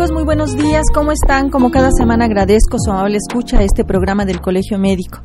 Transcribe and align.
amigos? 0.00 0.12
Muy 0.12 0.24
buenos 0.24 0.56
días. 0.56 0.84
¿Cómo 0.94 1.12
están? 1.12 1.50
Como 1.50 1.70
cada 1.70 1.90
semana 1.90 2.24
agradezco 2.24 2.78
su 2.78 2.90
amable 2.90 3.18
escucha 3.18 3.58
a 3.58 3.64
este 3.64 3.84
programa 3.84 4.24
del 4.24 4.40
Colegio 4.40 4.78
Médico. 4.78 5.18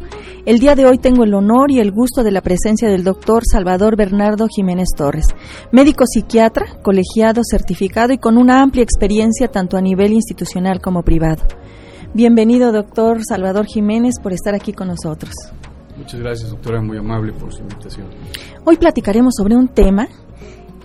El 0.46 0.60
día 0.60 0.76
de 0.76 0.86
hoy 0.86 0.98
tengo 0.98 1.24
el 1.24 1.34
honor 1.34 1.72
y 1.72 1.80
el 1.80 1.92
gusto 1.92 2.24
de 2.24 2.32
la 2.32 2.42
presencia 2.42 2.90
del 2.90 3.04
doctor 3.04 3.44
Salvador 3.50 3.96
Bernardo 3.96 4.48
Jiménez 4.48 4.90
Torres, 4.96 5.28
médico 5.72 6.06
psiquiatra, 6.06 6.66
colegiado, 6.82 7.42
certificado 7.50 8.12
y 8.12 8.18
con 8.18 8.38
una 8.38 8.62
amplia 8.62 8.84
experiencia 8.84 9.48
tanto 9.48 9.78
a 9.78 9.82
nivel 9.82 10.12
institucional 10.12 10.82
como 10.82 11.04
privado. 11.04 11.44
Bienvenido, 12.14 12.74
doctor 12.74 13.20
Salvador 13.26 13.68
Jiménez, 13.68 14.16
por 14.22 14.34
estar 14.34 14.56
aquí 14.56 14.74
con 14.74 14.88
nosotros. 14.88 15.32
Muchas 15.98 16.20
gracias, 16.20 16.50
doctora, 16.50 16.82
muy 16.82 16.98
amable 16.98 17.32
por 17.34 17.54
su 17.54 17.62
invitación. 17.62 18.08
Hoy 18.66 18.76
platicaremos 18.76 19.36
sobre 19.38 19.56
un 19.56 19.70
tema 19.70 20.08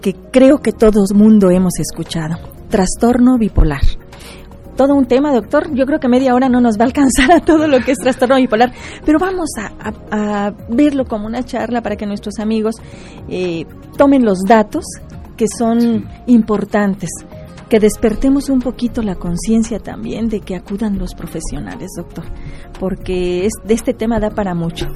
que 0.00 0.14
creo 0.30 0.59
que 0.59 0.72
todo 0.72 1.02
el 1.11 1.16
mundo 1.16 1.50
hemos 1.50 1.72
escuchado, 1.79 2.36
trastorno 2.71 3.37
bipolar. 3.37 3.82
Todo 4.77 4.95
un 4.95 5.05
tema, 5.05 5.34
doctor. 5.34 5.75
Yo 5.75 5.85
creo 5.85 6.00
que 6.00 6.08
media 6.08 6.35
hora 6.35 6.49
no 6.49 6.63
nos 6.63 6.79
va 6.79 6.85
a 6.85 6.86
alcanzar 6.86 7.31
a 7.32 7.40
todo 7.40 7.68
lo 7.68 7.81
que 7.81 7.93
es 7.93 7.99
trastorno 7.99 8.36
bipolar, 8.36 8.72
pero 9.04 9.18
vamos 9.18 9.50
a, 9.58 10.53
verlo 10.71 11.04
como 11.04 11.27
una 11.27 11.43
charla 11.43 11.82
para 11.82 11.96
que 11.96 12.07
nuestros 12.07 12.39
amigos 12.39 12.77
eh, 13.29 13.67
tomen 13.99 14.25
los 14.25 14.39
datos 14.49 14.85
que 15.36 15.46
son 15.58 16.08
importantes, 16.27 17.11
que 17.68 17.79
despertemos 17.79 18.49
un 18.49 18.61
poquito 18.61 19.02
la 19.02 19.16
conciencia 19.16 19.79
también 19.79 20.29
de 20.29 20.41
que 20.41 20.55
acudan 20.55 20.99
los 20.99 21.14
profesionales, 21.14 21.91
doctor, 21.96 22.25
porque 22.79 23.46
es, 23.46 23.52
de 23.64 23.75
este 23.75 23.93
tema 23.93 24.18
da 24.18 24.30
para 24.30 24.55
mucho. 24.55 24.86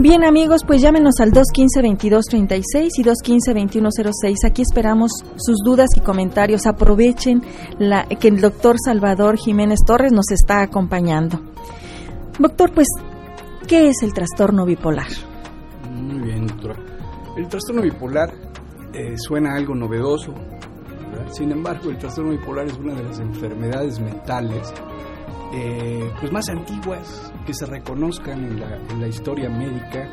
Bien 0.00 0.22
amigos, 0.22 0.62
pues 0.64 0.80
llámenos 0.80 1.18
al 1.18 1.32
215-2236 1.32 2.88
y 2.98 3.02
215-2106. 3.02 4.46
Aquí 4.46 4.62
esperamos 4.62 5.10
sus 5.36 5.56
dudas 5.64 5.88
y 5.96 6.00
comentarios. 6.00 6.66
Aprovechen 6.66 7.42
la, 7.80 8.04
que 8.04 8.28
el 8.28 8.40
doctor 8.40 8.76
Salvador 8.78 9.36
Jiménez 9.38 9.80
Torres 9.84 10.12
nos 10.12 10.30
está 10.30 10.62
acompañando. 10.62 11.40
Doctor, 12.38 12.72
pues, 12.72 12.86
¿qué 13.66 13.88
es 13.88 14.04
el 14.04 14.14
trastorno 14.14 14.64
bipolar? 14.64 15.08
Muy 15.90 16.20
bien, 16.20 16.46
doctora. 16.46 16.76
El 17.36 17.48
trastorno 17.48 17.82
bipolar 17.82 18.32
eh, 18.94 19.14
suena 19.16 19.56
algo 19.56 19.74
novedoso. 19.74 20.32
Sin 21.32 21.50
embargo, 21.50 21.90
el 21.90 21.98
trastorno 21.98 22.30
bipolar 22.30 22.68
es 22.68 22.78
una 22.78 22.94
de 22.94 23.02
las 23.02 23.18
enfermedades 23.18 23.98
mentales 23.98 24.72
eh, 25.52 26.10
pues 26.20 26.32
más 26.32 26.48
antiguas 26.48 27.32
que 27.46 27.54
se 27.54 27.66
reconozcan 27.66 28.44
en 28.44 28.60
la, 28.60 28.76
en 28.76 29.08
historia 29.08 29.48
médica 29.48 30.08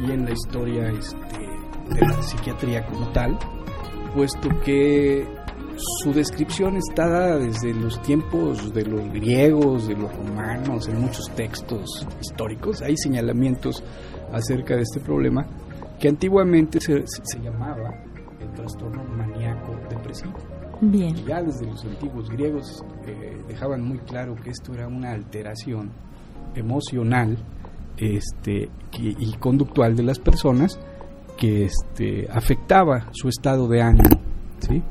y 0.00 0.10
en 0.10 0.24
la 0.24 0.32
historia 0.32 0.90
este, 0.90 1.38
de 1.94 2.00
la 2.00 2.22
psiquiatría 2.22 2.84
como 2.86 3.08
tal, 3.12 3.38
puesto 4.14 4.48
que 4.64 5.26
su 5.76 6.12
descripción 6.12 6.76
está 6.76 7.08
dada 7.08 7.38
desde 7.38 7.72
los 7.72 8.00
tiempos 8.02 8.74
de 8.74 8.84
los 8.84 9.12
griegos, 9.12 9.88
de 9.88 9.94
los 9.94 10.14
romanos, 10.14 10.88
en 10.88 11.00
muchos 11.00 11.30
textos 11.34 12.06
históricos. 12.20 12.82
Hay 12.82 12.96
señalamientos 12.96 13.82
acerca 14.32 14.76
de 14.76 14.82
este 14.82 15.00
problema 15.00 15.46
que 15.98 16.08
antiguamente 16.08 16.80
se 16.80 17.40
llamaba 17.40 17.94
el 18.40 18.50
trastorno 18.52 19.04
maníaco 19.04 19.76
depresivo. 19.88 20.61
Bien. 20.84 21.14
ya 21.24 21.40
desde 21.40 21.64
los 21.64 21.84
antiguos 21.84 22.28
griegos 22.28 22.84
eh, 23.06 23.40
dejaban 23.46 23.82
muy 23.82 23.98
claro 23.98 24.34
que 24.34 24.50
esto 24.50 24.74
era 24.74 24.88
una 24.88 25.12
alteración 25.12 25.90
emocional 26.56 27.38
este, 27.96 28.68
y 28.98 29.32
conductual 29.34 29.94
de 29.94 30.02
las 30.02 30.18
personas 30.18 30.80
que 31.38 31.66
este, 31.66 32.28
afectaba 32.30 33.08
su 33.12 33.28
estado 33.28 33.68
de 33.68 33.80
ánimo. 33.80 34.20
¿sí? 34.58 34.82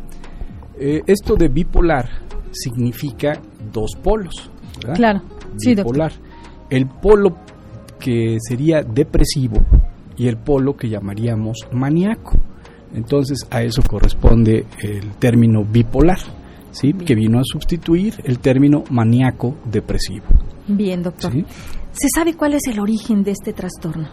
Eh, 0.80 1.02
esto 1.08 1.36
de 1.36 1.50
bipolar 1.50 2.10
significa 2.52 3.34
dos 3.74 3.92
polos. 4.02 4.50
Claro, 4.96 5.22
sí, 5.58 5.76
bipolar. 5.76 6.14
el 6.70 6.88
polo 6.88 7.38
que 8.00 8.38
sería 8.40 8.82
depresivo 8.82 9.58
y 10.18 10.28
el 10.28 10.38
polo 10.38 10.76
que 10.76 10.90
llamaríamos 10.90 11.68
maníaco. 11.72 12.40
Entonces 12.94 13.48
a 13.50 13.64
eso 13.64 13.82
corresponde 13.82 14.66
el 14.80 15.12
término 15.16 15.64
bipolar, 15.64 16.20
¿sí? 16.72 16.94
que 16.94 17.16
vino 17.16 17.40
a 17.40 17.44
sustituir 17.44 18.16
el 18.24 18.40
término 18.40 18.84
maníaco 18.90 19.56
depresivo. 19.66 20.26
Bien, 20.68 21.02
doctor. 21.02 21.32
¿Se 21.34 22.08
sabe 22.16 22.36
cuál 22.36 22.54
es 22.54 22.62
el 22.68 22.80
origen 22.80 23.24
de 23.24 23.32
este 23.32 23.54
trastorno? 23.54 24.08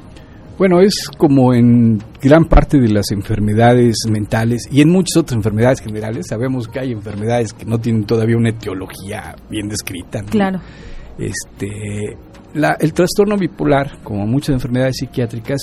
Bueno, 0.59 0.81
es 0.81 1.09
como 1.16 1.55
en 1.55 2.03
gran 2.21 2.47
parte 2.47 2.81
de 2.81 2.89
las 2.89 3.12
enfermedades 3.12 3.94
mentales 4.11 4.62
y 4.72 4.81
en 4.81 4.91
muchas 4.91 5.19
otras 5.19 5.37
enfermedades 5.37 5.81
generales. 5.81 6.27
Sabemos 6.28 6.66
que 6.66 6.81
hay 6.81 6.91
enfermedades 6.91 7.53
que 7.53 7.65
no 7.65 7.78
tienen 7.78 8.05
todavía 8.05 8.37
una 8.37 8.50
etiología 8.50 9.37
bien 9.49 9.69
descrita. 9.69 10.25
Claro. 10.25 10.60
Este, 11.16 12.16
el 12.55 12.93
trastorno 12.93 13.37
bipolar, 13.37 14.03
como 14.03 14.27
muchas 14.27 14.55
enfermedades 14.55 14.97
psiquiátricas, 14.97 15.60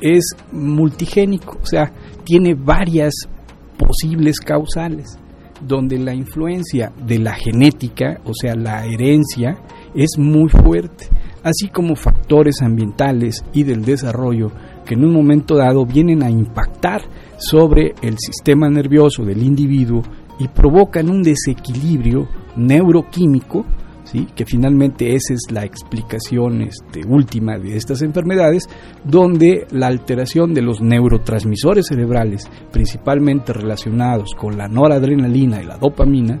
es 0.00 0.24
multigénico, 0.52 1.58
o 1.62 1.66
sea, 1.66 1.92
tiene 2.24 2.54
varias 2.54 3.14
posibles 3.76 4.40
causales, 4.40 5.18
donde 5.60 5.98
la 5.98 6.14
influencia 6.14 6.92
de 7.06 7.18
la 7.18 7.34
genética, 7.34 8.20
o 8.24 8.32
sea, 8.34 8.54
la 8.54 8.84
herencia, 8.86 9.58
es 9.94 10.18
muy 10.18 10.48
fuerte, 10.48 11.08
así 11.42 11.68
como 11.68 11.96
factores 11.96 12.62
ambientales 12.62 13.44
y 13.52 13.62
del 13.62 13.84
desarrollo 13.84 14.52
que 14.84 14.94
en 14.94 15.04
un 15.04 15.12
momento 15.12 15.56
dado 15.56 15.84
vienen 15.86 16.22
a 16.22 16.30
impactar 16.30 17.02
sobre 17.38 17.94
el 18.02 18.16
sistema 18.18 18.68
nervioso 18.68 19.24
del 19.24 19.42
individuo 19.42 20.02
y 20.38 20.48
provocan 20.48 21.10
un 21.10 21.22
desequilibrio 21.22 22.28
neuroquímico 22.56 23.64
que 24.34 24.44
finalmente 24.46 25.14
esa 25.14 25.34
es 25.34 25.42
la 25.50 25.64
explicación 25.64 26.62
este, 26.62 27.02
última 27.06 27.58
de 27.58 27.76
estas 27.76 28.02
enfermedades, 28.02 28.68
donde 29.04 29.66
la 29.70 29.86
alteración 29.86 30.54
de 30.54 30.62
los 30.62 30.80
neurotransmisores 30.80 31.86
cerebrales, 31.86 32.48
principalmente 32.72 33.52
relacionados 33.52 34.30
con 34.34 34.56
la 34.56 34.68
noradrenalina 34.68 35.62
y 35.62 35.66
la 35.66 35.76
dopamina, 35.76 36.40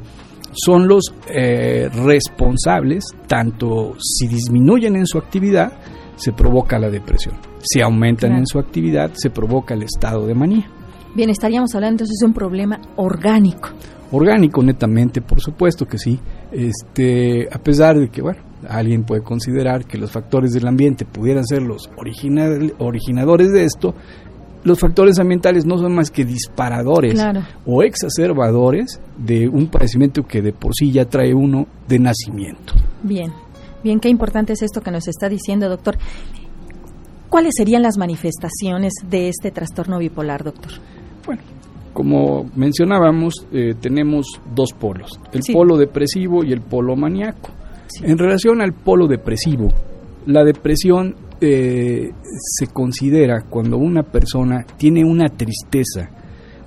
son 0.52 0.88
los 0.88 1.14
eh, 1.28 1.88
responsables, 2.04 3.04
tanto 3.26 3.94
si 3.98 4.26
disminuyen 4.26 4.96
en 4.96 5.06
su 5.06 5.18
actividad, 5.18 5.72
se 6.16 6.32
provoca 6.32 6.78
la 6.78 6.90
depresión. 6.90 7.36
Si 7.60 7.80
aumentan 7.80 8.32
en 8.32 8.46
su 8.46 8.58
actividad, 8.58 9.10
se 9.14 9.30
provoca 9.30 9.74
el 9.74 9.82
estado 9.82 10.26
de 10.26 10.34
manía. 10.34 10.77
Bien, 11.18 11.30
estaríamos 11.30 11.74
hablando 11.74 11.94
entonces 11.94 12.18
de 12.20 12.26
un 12.26 12.32
problema 12.32 12.80
orgánico. 12.94 13.70
Orgánico, 14.12 14.62
netamente, 14.62 15.20
por 15.20 15.40
supuesto 15.40 15.84
que 15.84 15.98
sí. 15.98 16.16
Este, 16.52 17.48
a 17.50 17.58
pesar 17.58 17.98
de 17.98 18.08
que, 18.08 18.22
bueno, 18.22 18.38
alguien 18.68 19.02
puede 19.02 19.22
considerar 19.22 19.84
que 19.84 19.98
los 19.98 20.12
factores 20.12 20.52
del 20.52 20.68
ambiente 20.68 21.04
pudieran 21.04 21.44
ser 21.44 21.62
los 21.62 21.90
originadores 21.96 23.50
de 23.50 23.64
esto, 23.64 23.96
los 24.62 24.78
factores 24.78 25.18
ambientales 25.18 25.66
no 25.66 25.76
son 25.76 25.92
más 25.92 26.12
que 26.12 26.24
disparadores 26.24 27.20
o 27.66 27.82
exacerbadores 27.82 29.00
de 29.16 29.48
un 29.48 29.66
padecimiento 29.66 30.22
que 30.22 30.40
de 30.40 30.52
por 30.52 30.72
sí 30.72 30.92
ya 30.92 31.06
trae 31.06 31.34
uno 31.34 31.66
de 31.88 31.98
nacimiento. 31.98 32.74
Bien, 33.02 33.32
bien, 33.82 33.98
qué 33.98 34.08
importante 34.08 34.52
es 34.52 34.62
esto 34.62 34.82
que 34.82 34.92
nos 34.92 35.08
está 35.08 35.28
diciendo, 35.28 35.68
doctor. 35.68 35.98
¿Cuáles 37.28 37.54
serían 37.56 37.82
las 37.82 37.98
manifestaciones 37.98 38.92
de 39.10 39.28
este 39.28 39.50
trastorno 39.50 39.98
bipolar, 39.98 40.44
doctor? 40.44 40.74
Bueno, 41.28 41.42
como 41.92 42.50
mencionábamos, 42.56 43.34
eh, 43.52 43.74
tenemos 43.78 44.40
dos 44.54 44.72
polos, 44.72 45.20
el 45.30 45.42
polo 45.52 45.76
depresivo 45.76 46.42
y 46.42 46.52
el 46.54 46.62
polo 46.62 46.96
maníaco. 46.96 47.50
En 48.02 48.16
relación 48.16 48.62
al 48.62 48.72
polo 48.72 49.06
depresivo, 49.06 49.68
la 50.24 50.42
depresión 50.42 51.14
eh, 51.38 52.12
se 52.32 52.66
considera 52.68 53.42
cuando 53.42 53.76
una 53.76 54.04
persona 54.04 54.64
tiene 54.78 55.04
una 55.04 55.28
tristeza, 55.28 56.08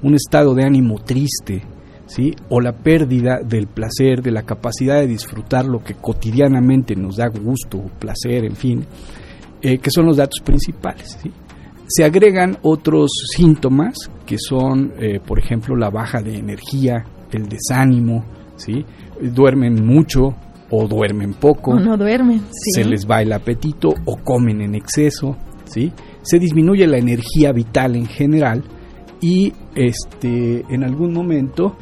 un 0.04 0.14
estado 0.14 0.54
de 0.54 0.64
ánimo 0.64 1.00
triste, 1.00 1.64
¿sí? 2.06 2.36
o 2.50 2.62
la 2.62 2.74
pérdida 2.74 3.40
del 3.44 3.66
placer, 3.66 4.22
de 4.22 4.30
la 4.30 4.44
capacidad 4.44 5.00
de 5.00 5.08
disfrutar 5.08 5.66
lo 5.66 5.84
que 5.84 5.96
cotidianamente 5.96 6.96
nos 6.96 7.16
da 7.16 7.30
gusto, 7.30 7.82
placer, 7.98 8.46
en 8.46 8.56
fin, 8.56 8.86
eh, 9.64 9.80
que 9.80 9.90
son 9.90 10.06
los 10.06 10.18
datos 10.18 10.40
principales. 10.44 11.18
¿sí? 11.20 11.32
Se 11.88 12.04
agregan 12.04 12.60
otros 12.62 13.10
síntomas 13.36 14.12
que 14.32 14.38
son, 14.38 14.94
eh, 14.98 15.20
por 15.20 15.40
ejemplo, 15.40 15.76
la 15.76 15.90
baja 15.90 16.22
de 16.22 16.38
energía, 16.38 17.04
el 17.34 17.50
desánimo, 17.50 18.24
¿sí? 18.56 18.86
duermen 19.22 19.86
mucho 19.86 20.34
o 20.70 20.88
duermen 20.88 21.34
poco, 21.34 21.78
no 21.78 21.98
duermen, 21.98 22.42
se 22.50 22.86
les 22.86 23.06
va 23.06 23.22
el 23.22 23.34
apetito 23.34 23.90
o 24.06 24.16
comen 24.24 24.62
en 24.62 24.76
exceso, 24.76 25.36
¿sí? 25.66 25.92
se 26.22 26.40
disminuye 26.40 26.88
la 26.88 26.98
energía 26.98 27.52
vital 27.52 27.98
en 27.98 28.06
general 28.06 28.64
y 29.20 29.52
este, 29.76 30.64
en 30.70 30.86
algún 30.86 31.14
momento 31.14 31.76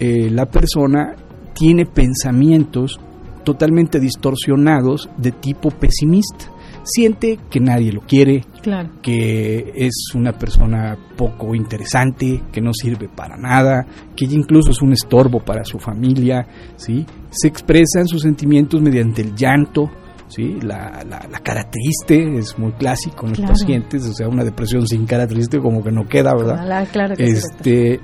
eh, 0.00 0.30
la 0.30 0.46
persona 0.46 1.14
tiene 1.54 1.86
pensamientos 1.86 2.98
totalmente 3.44 4.00
distorsionados 4.00 5.08
de 5.16 5.30
tipo 5.30 5.70
pesimista 5.70 6.50
siente 6.84 7.38
que 7.50 7.60
nadie 7.60 7.92
lo 7.92 8.00
quiere, 8.00 8.44
Claro. 8.62 8.90
que 9.02 9.72
es 9.76 9.92
una 10.14 10.32
persona 10.32 10.96
poco 11.16 11.54
interesante, 11.54 12.42
que 12.52 12.60
no 12.60 12.72
sirve 12.74 13.08
para 13.08 13.36
nada, 13.36 13.86
que 14.16 14.24
incluso 14.26 14.70
es 14.72 14.82
un 14.82 14.92
estorbo 14.92 15.40
para 15.40 15.64
su 15.64 15.78
familia, 15.78 16.46
¿sí? 16.76 17.04
Se 17.30 17.48
expresan 17.48 18.06
sus 18.06 18.22
sentimientos 18.22 18.80
mediante 18.82 19.22
el 19.22 19.34
llanto, 19.34 19.90
¿sí? 20.28 20.58
La, 20.62 21.04
la, 21.08 21.26
la 21.30 21.38
cara 21.40 21.68
triste 21.70 22.38
es 22.38 22.58
muy 22.58 22.72
clásico 22.72 23.26
en 23.26 23.32
los 23.32 23.40
pacientes, 23.40 24.06
o 24.08 24.12
sea, 24.12 24.28
una 24.28 24.44
depresión 24.44 24.86
sin 24.86 25.06
cara 25.06 25.26
triste 25.26 25.58
como 25.60 25.82
que 25.82 25.90
no 25.92 26.06
queda, 26.08 26.34
¿verdad? 26.34 26.54
Ojalá, 26.54 26.86
claro 26.86 27.14
que 27.16 27.24
este, 27.24 28.00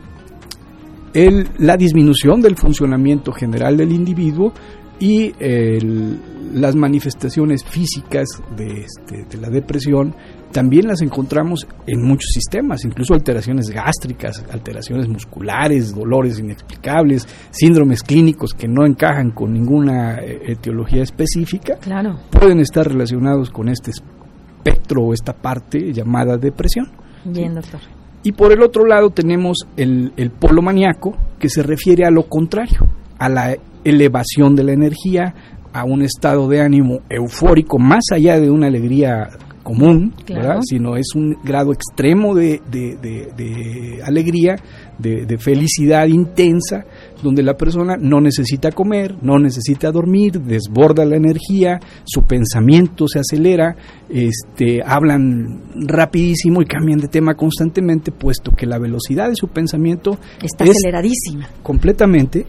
el- 1.15 1.49
la 1.59 1.77
disminución 1.77 2.41
del 2.43 2.57
funcionamiento 2.57 3.33
general 3.33 3.77
del 3.77 3.93
individuo 3.93 4.53
y 5.01 5.33
el- 5.39 6.19
las 6.55 6.75
manifestaciones 6.75 7.63
físicas 7.65 8.27
de, 8.57 8.85
este, 8.85 9.25
de 9.29 9.39
la 9.41 9.51
depresión 9.51 10.15
también 10.51 10.87
las 10.87 11.03
encontramos 11.03 11.67
en 11.87 12.03
muchos 12.03 12.31
sistemas, 12.33 12.83
incluso 12.87 13.13
alteraciones 13.13 13.69
gástricas, 13.71 14.43
alteraciones 14.51 15.07
musculares, 15.07 15.95
dolores 15.95 16.39
inexplicables, 16.39 17.29
síndromes 17.51 18.03
clínicos 18.03 18.55
que 18.55 18.67
no 18.67 18.87
encajan 18.87 19.31
con 19.33 19.53
ninguna 19.53 20.21
eh, 20.21 20.41
etiología 20.53 21.03
específica, 21.03 21.77
Claro. 21.81 22.19
pueden 22.31 22.61
estar 22.61 22.89
relacionados 22.89 23.51
con 23.51 23.69
este 23.69 23.91
espectro 23.91 25.03
o 25.03 25.13
esta 25.13 25.35
parte 25.35 25.93
llamada 25.93 26.39
depresión. 26.39 26.87
Bien, 27.27 27.55
doctor. 27.55 27.81
Y 28.23 28.33
por 28.33 28.51
el 28.53 28.63
otro 28.63 28.87
lado 28.87 29.11
tenemos 29.11 29.59
el, 29.77 30.13
el 30.17 30.31
polo 30.31 30.63
maníaco, 30.63 31.15
que 31.39 31.49
se 31.51 31.63
refiere 31.63 32.07
a 32.07 32.11
lo 32.11 32.23
contrario, 32.27 32.81
a 33.19 33.29
la 33.29 33.55
elevación 33.89 34.55
de 34.57 34.65
la 34.65 34.73
energía, 34.73 35.35
a 35.73 35.85
un 35.85 36.03
estado 36.03 36.49
de 36.49 36.61
ánimo 36.63 37.01
eufórico, 37.11 37.79
más 37.79 38.05
allá 38.13 38.41
de 38.41 38.51
una 38.51 38.67
alegría 38.69 39.29
común, 39.63 40.15
sino 40.63 40.97
es 40.97 41.09
un 41.15 41.37
grado 41.45 41.73
extremo 41.75 42.35
de, 42.35 42.63
de- 42.71 42.97
de- 42.97 43.29
de 43.37 44.03
alegría, 44.03 44.57
de, 44.99 45.27
de 45.27 45.37
felicidad 45.37 46.07
intensa, 46.07 46.87
donde 47.23 47.43
la 47.43 47.55
persona 47.55 47.97
no 48.01 48.19
necesita 48.23 48.73
comer, 48.73 49.17
no 49.21 49.39
necesita 49.39 49.93
dormir, 49.93 50.41
desborda 50.41 51.05
la 51.05 51.17
energía, 51.17 51.79
su 52.05 52.23
pensamiento 52.23 53.07
se 53.09 53.19
acelera, 53.19 53.77
este, 54.09 54.81
hablan 54.83 55.65
rapidísimo 55.87 56.63
y 56.63 56.65
cambian 56.65 56.99
de 57.01 57.09
tema 57.09 57.35
constantemente, 57.35 58.11
puesto 58.11 58.53
que 58.53 58.65
la 58.65 58.79
velocidad 58.79 59.29
de 59.29 59.37
su 59.37 59.49
pensamiento 59.49 60.19
Está 60.43 60.65
es 60.65 60.71
aceleradísima. 60.71 61.47
completamente 61.63 62.47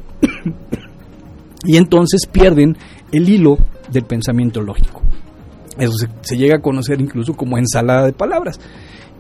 y 1.66 1.78
entonces 1.78 2.22
pierden 2.32 2.78
el 3.12 3.30
hilo 3.30 3.58
del 3.92 4.04
pensamiento 4.04 4.62
lógico. 4.62 5.02
Eso 5.78 5.94
se, 5.94 6.08
se 6.22 6.38
llega 6.38 6.58
a 6.58 6.62
conocer 6.62 7.00
incluso 7.02 7.34
como 7.34 7.58
ensalada 7.58 8.06
de 8.06 8.14
palabras. 8.14 8.60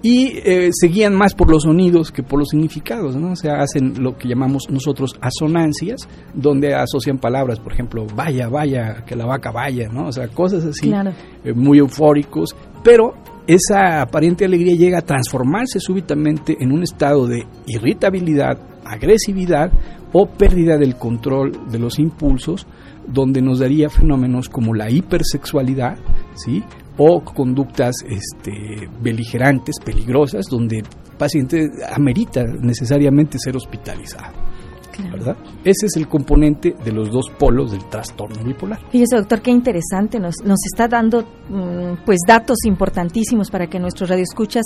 Y 0.01 0.37
eh, 0.45 0.69
se 0.71 0.87
guían 0.87 1.13
más 1.13 1.33
por 1.33 1.51
los 1.51 1.63
sonidos 1.63 2.09
que 2.11 2.23
por 2.23 2.39
los 2.39 2.47
significados, 2.49 3.17
¿no? 3.17 3.33
O 3.33 3.35
sea, 3.35 3.59
hacen 3.61 4.01
lo 4.01 4.17
que 4.17 4.29
llamamos 4.29 4.69
nosotros 4.69 5.13
asonancias, 5.19 6.07
donde 6.33 6.73
asocian 6.73 7.17
palabras, 7.17 7.59
por 7.59 7.73
ejemplo, 7.73 8.07
vaya, 8.15 8.47
vaya, 8.47 9.03
que 9.05 9.17
la 9.17 9.25
vaca 9.25 9.51
vaya, 9.51 9.89
¿no? 9.89 10.07
O 10.07 10.11
sea, 10.13 10.29
cosas 10.29 10.63
así, 10.63 10.87
Claro. 10.87 11.11
eh, 11.43 11.51
muy 11.53 11.79
eufóricos, 11.79 12.55
pero 12.81 13.13
esa 13.45 14.01
aparente 14.01 14.45
alegría 14.45 14.75
llega 14.77 14.99
a 14.99 15.01
transformarse 15.01 15.81
súbitamente 15.81 16.55
en 16.61 16.71
un 16.71 16.83
estado 16.83 17.27
de 17.27 17.45
irritabilidad, 17.67 18.57
agresividad 18.89 19.71
o 20.11 20.27
pérdida 20.27 20.77
del 20.77 20.95
control 20.95 21.69
de 21.71 21.79
los 21.79 21.99
impulsos, 21.99 22.65
donde 23.07 23.41
nos 23.41 23.59
daría 23.59 23.89
fenómenos 23.89 24.49
como 24.49 24.73
la 24.73 24.89
hipersexualidad, 24.89 25.97
¿sí? 26.35 26.63
o 26.97 27.23
conductas 27.23 27.95
este, 28.07 28.89
beligerantes, 29.01 29.75
peligrosas, 29.83 30.47
donde 30.49 30.79
el 30.79 30.85
paciente 31.17 31.69
amerita 31.93 32.43
necesariamente 32.43 33.37
ser 33.39 33.55
hospitalizado. 33.55 34.48
Claro. 34.91 35.11
¿verdad? 35.11 35.37
Ese 35.63 35.85
es 35.85 35.95
el 35.95 36.07
componente 36.07 36.75
de 36.83 36.91
los 36.91 37.11
dos 37.11 37.29
polos 37.37 37.71
del 37.71 37.85
trastorno 37.85 38.43
bipolar. 38.43 38.79
Fíjese, 38.89 39.15
doctor, 39.15 39.41
qué 39.41 39.51
interesante. 39.51 40.19
Nos, 40.19 40.35
nos 40.43 40.59
está 40.65 40.87
dando 40.87 41.21
mm, 41.49 42.05
pues 42.05 42.19
datos 42.27 42.57
importantísimos 42.65 43.49
para 43.49 43.67
que 43.67 43.79
nuestros 43.79 44.09
radioescuchas 44.09 44.63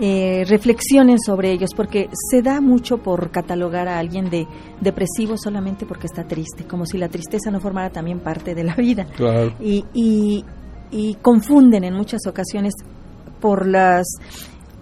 eh, 0.00 0.44
reflexionen 0.48 1.18
sobre 1.18 1.52
ellos, 1.52 1.70
porque 1.76 2.08
se 2.30 2.42
da 2.42 2.60
mucho 2.60 2.98
por 2.98 3.30
catalogar 3.30 3.88
a 3.88 3.98
alguien 3.98 4.30
de 4.30 4.46
depresivo 4.80 5.36
solamente 5.36 5.86
porque 5.86 6.06
está 6.06 6.24
triste, 6.24 6.64
como 6.64 6.86
si 6.86 6.98
la 6.98 7.08
tristeza 7.08 7.50
no 7.50 7.60
formara 7.60 7.90
también 7.90 8.20
parte 8.20 8.54
de 8.54 8.64
la 8.64 8.74
vida. 8.74 9.06
Claro. 9.16 9.54
Y, 9.60 9.84
y, 9.92 10.44
y 10.90 11.14
confunden 11.16 11.84
en 11.84 11.94
muchas 11.94 12.20
ocasiones 12.26 12.74
por 13.40 13.66
las 13.66 14.06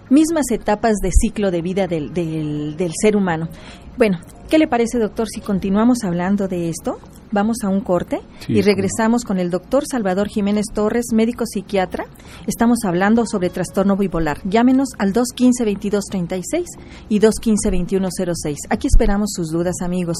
mismas 0.09 0.45
etapas 0.51 0.95
de 1.01 1.11
ciclo 1.11 1.51
de 1.51 1.61
vida 1.61 1.87
del, 1.87 2.13
del, 2.13 2.75
del 2.77 2.91
ser 2.99 3.15
humano. 3.15 3.49
Bueno, 3.97 4.19
¿qué 4.47 4.57
le 4.57 4.67
parece, 4.67 4.99
doctor, 4.99 5.27
si 5.27 5.41
continuamos 5.41 5.99
hablando 6.03 6.47
de 6.47 6.69
esto? 6.69 6.99
Vamos 7.31 7.57
a 7.63 7.69
un 7.69 7.81
corte 7.81 8.21
Sí, 8.39 8.53
y 8.53 8.61
regresamos 8.61 9.23
con 9.23 9.37
el 9.37 9.49
doctor 9.49 9.83
Salvador 9.85 10.29
Jiménez 10.29 10.65
Torres, 10.73 11.07
médico 11.13 11.45
psiquiatra. 11.45 12.05
Estamos 12.47 12.79
hablando 12.85 13.25
sobre 13.25 13.49
trastorno 13.49 13.97
bipolar. 13.97 14.39
Llámenos 14.45 14.89
al 14.97 15.13
215-2236 15.13 16.65
y 17.09 17.19
215-2106. 17.19 18.55
Aquí 18.69 18.87
esperamos 18.87 19.31
sus 19.33 19.49
dudas, 19.51 19.75
amigos. 19.81 20.17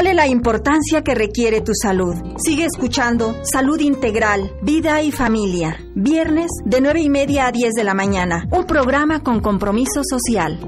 Dale 0.00 0.14
la 0.14 0.26
importancia 0.26 1.02
que 1.02 1.14
requiere 1.14 1.60
tu 1.60 1.72
salud. 1.74 2.14
Sigue 2.42 2.64
escuchando 2.64 3.36
Salud 3.42 3.78
Integral, 3.80 4.50
Vida 4.62 5.02
y 5.02 5.12
Familia. 5.12 5.76
Viernes 5.94 6.48
de 6.64 6.80
9 6.80 7.02
y 7.02 7.10
media 7.10 7.48
a 7.48 7.52
10 7.52 7.74
de 7.74 7.84
la 7.84 7.92
mañana. 7.92 8.46
Un 8.50 8.64
programa 8.64 9.22
con 9.22 9.40
compromiso 9.40 10.00
social. 10.02 10.58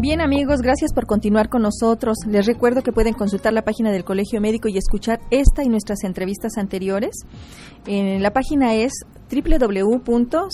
Bien 0.00 0.20
amigos, 0.20 0.60
gracias 0.60 0.92
por 0.92 1.06
continuar 1.06 1.48
con 1.48 1.62
nosotros. 1.62 2.18
Les 2.28 2.46
recuerdo 2.46 2.82
que 2.82 2.92
pueden 2.92 3.14
consultar 3.14 3.52
la 3.52 3.64
página 3.64 3.90
del 3.90 4.04
Colegio 4.04 4.40
Médico 4.40 4.68
y 4.68 4.78
escuchar 4.78 5.18
esta 5.32 5.64
y 5.64 5.68
nuestras 5.68 6.04
entrevistas 6.04 6.52
anteriores. 6.56 7.16
La 7.84 8.32
página 8.32 8.76
es 8.76 8.92
www.cmqro.org. 9.28 10.52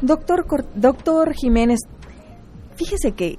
Doctor, 0.00 0.46
doctor 0.74 1.34
Jiménez, 1.34 1.80
fíjese 2.76 3.12
que 3.12 3.38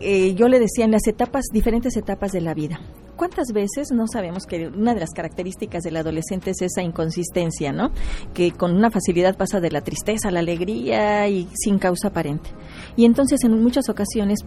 eh, 0.00 0.34
yo 0.34 0.48
le 0.48 0.58
decía 0.58 0.84
en 0.84 0.90
las 0.90 1.06
etapas, 1.06 1.44
diferentes 1.52 1.96
etapas 1.96 2.32
de 2.32 2.40
la 2.40 2.54
vida. 2.54 2.80
¿Cuántas 3.20 3.48
veces 3.52 3.88
no 3.92 4.06
sabemos 4.10 4.44
que 4.46 4.68
una 4.68 4.94
de 4.94 5.00
las 5.00 5.10
características 5.10 5.82
del 5.82 5.98
adolescente 5.98 6.52
es 6.52 6.62
esa 6.62 6.80
inconsistencia, 6.82 7.70
¿no? 7.70 7.90
Que 8.32 8.50
con 8.52 8.74
una 8.74 8.90
facilidad 8.90 9.36
pasa 9.36 9.60
de 9.60 9.70
la 9.70 9.82
tristeza 9.82 10.28
a 10.28 10.30
la 10.30 10.40
alegría 10.40 11.28
y 11.28 11.46
sin 11.52 11.78
causa 11.78 12.08
aparente. 12.08 12.48
Y 12.96 13.04
entonces 13.04 13.44
en 13.44 13.62
muchas 13.62 13.90
ocasiones 13.90 14.38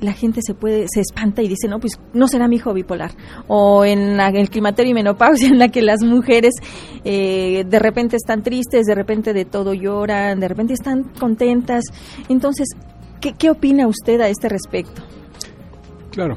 la 0.00 0.12
gente 0.12 0.42
se 0.46 0.54
puede 0.54 0.86
se 0.88 1.00
espanta 1.00 1.42
y 1.42 1.48
dice, 1.48 1.66
"No, 1.66 1.80
pues 1.80 1.98
no 2.14 2.28
será 2.28 2.46
mi 2.46 2.54
hijo 2.54 2.72
bipolar." 2.72 3.10
O 3.48 3.84
en 3.84 4.16
la- 4.16 4.28
el 4.28 4.48
climaterio 4.48 4.92
y 4.92 4.94
menopausia 4.94 5.48
en 5.52 5.58
la 5.58 5.66
que 5.68 5.82
las 5.82 6.00
mujeres 6.04 6.54
eh, 7.04 7.64
de 7.66 7.78
repente 7.80 8.14
están 8.14 8.44
tristes, 8.44 8.86
de 8.86 8.94
repente 8.94 9.32
de 9.32 9.44
todo 9.44 9.74
lloran, 9.74 10.38
de 10.38 10.46
repente 10.46 10.72
están 10.74 11.02
contentas. 11.18 11.82
Entonces, 12.28 12.68
¿qué, 13.20 13.32
qué 13.32 13.50
opina 13.50 13.88
usted 13.88 14.20
a 14.20 14.28
este 14.28 14.48
respecto? 14.48 15.02
Claro. 16.12 16.36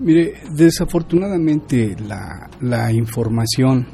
Mire, 0.00 0.34
desafortunadamente 0.50 1.96
la, 2.06 2.50
la 2.60 2.92
información 2.92 3.86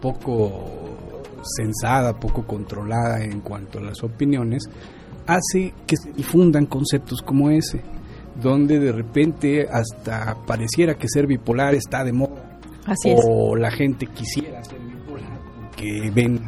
poco 0.00 1.22
sensada, 1.42 2.18
poco 2.18 2.46
controlada 2.46 3.22
en 3.24 3.40
cuanto 3.40 3.78
a 3.78 3.82
las 3.82 4.02
opiniones, 4.02 4.68
hace 5.26 5.72
que 5.86 5.96
se 5.96 6.12
difundan 6.12 6.66
conceptos 6.66 7.22
como 7.22 7.50
ese, 7.50 7.80
donde 8.40 8.78
de 8.78 8.92
repente 8.92 9.66
hasta 9.70 10.36
pareciera 10.46 10.94
que 10.96 11.08
ser 11.08 11.26
bipolar 11.26 11.74
está 11.74 12.04
de 12.04 12.12
moda, 12.12 12.58
Así 12.84 13.10
es. 13.10 13.20
o 13.26 13.56
la 13.56 13.70
gente 13.70 14.06
quisiera 14.06 14.62
ser 14.62 14.78
bipolar, 14.80 15.40
que 15.76 16.10
ven, 16.10 16.40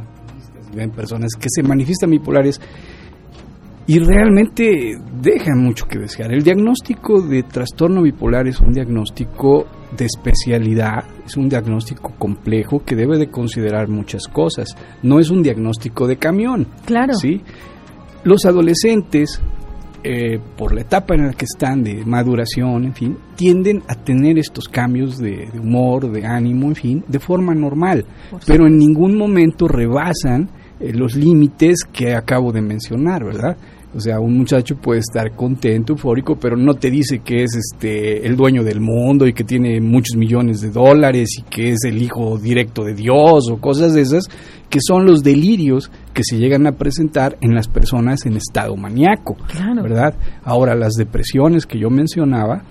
ven 0.74 0.90
personas 0.90 1.32
que 1.38 1.48
se 1.48 1.62
manifiestan 1.62 2.10
bipolares 2.10 2.60
y 3.88 3.98
realmente 4.00 4.98
dejan 5.22 5.58
mucho 5.64 5.86
que 5.86 5.98
desear. 5.98 6.30
El 6.30 6.42
diagnóstico 6.42 7.22
de 7.22 7.42
trastorno 7.42 8.02
bipolar 8.02 8.46
es 8.46 8.60
un 8.60 8.72
diagnóstico 8.74 9.64
de 9.96 10.04
especialidad, 10.04 11.04
es 11.26 11.38
un 11.38 11.48
diagnóstico 11.48 12.12
complejo 12.18 12.80
que 12.84 12.94
debe 12.94 13.16
de 13.16 13.30
considerar 13.30 13.88
muchas 13.88 14.28
cosas. 14.28 14.76
No 15.02 15.18
es 15.18 15.30
un 15.30 15.42
diagnóstico 15.42 16.06
de 16.06 16.18
camión, 16.18 16.66
Claro. 16.84 17.14
¿sí? 17.14 17.40
Los 18.24 18.44
adolescentes 18.44 19.40
eh, 20.04 20.38
por 20.58 20.74
la 20.74 20.82
etapa 20.82 21.14
en 21.14 21.26
la 21.28 21.32
que 21.32 21.46
están 21.46 21.82
de 21.82 22.04
maduración, 22.04 22.84
en 22.84 22.94
fin, 22.94 23.16
tienden 23.36 23.82
a 23.88 23.94
tener 23.94 24.38
estos 24.38 24.68
cambios 24.68 25.16
de, 25.18 25.48
humor, 25.58 26.12
de 26.12 26.26
ánimo, 26.26 26.68
en 26.68 26.74
fin, 26.74 27.04
de 27.08 27.18
forma 27.18 27.54
normal, 27.54 28.04
pero 28.46 28.66
en 28.66 28.76
ningún 28.76 29.16
momento 29.16 29.66
rebasan 29.66 30.50
eh, 30.78 30.92
los 30.92 31.16
límites 31.16 31.78
que 31.90 32.14
acabo 32.14 32.52
de 32.52 32.60
mencionar, 32.62 33.24
¿verdad? 33.24 33.56
O 33.94 34.00
sea, 34.00 34.20
un 34.20 34.36
muchacho 34.36 34.76
puede 34.76 35.00
estar 35.00 35.34
contento, 35.34 35.94
eufórico, 35.94 36.36
pero 36.36 36.56
no 36.56 36.74
te 36.74 36.90
dice 36.90 37.20
que 37.20 37.42
es 37.42 37.56
este 37.56 38.26
el 38.26 38.36
dueño 38.36 38.62
del 38.62 38.80
mundo 38.80 39.26
y 39.26 39.32
que 39.32 39.44
tiene 39.44 39.80
muchos 39.80 40.14
millones 40.14 40.60
de 40.60 40.70
dólares 40.70 41.30
y 41.38 41.42
que 41.44 41.70
es 41.70 41.78
el 41.84 42.02
hijo 42.02 42.36
directo 42.38 42.84
de 42.84 42.94
Dios 42.94 43.48
o 43.50 43.58
cosas 43.58 43.94
de 43.94 44.02
esas, 44.02 44.24
que 44.68 44.80
son 44.86 45.06
los 45.06 45.22
delirios 45.22 45.90
que 46.12 46.22
se 46.22 46.36
llegan 46.36 46.66
a 46.66 46.72
presentar 46.72 47.38
en 47.40 47.54
las 47.54 47.66
personas 47.66 48.26
en 48.26 48.36
estado 48.36 48.76
maníaco, 48.76 49.36
¿verdad? 49.82 50.14
Ahora 50.44 50.74
las 50.74 50.92
depresiones 50.92 51.64
que 51.64 51.78
yo 51.78 51.88
mencionaba 51.88 52.64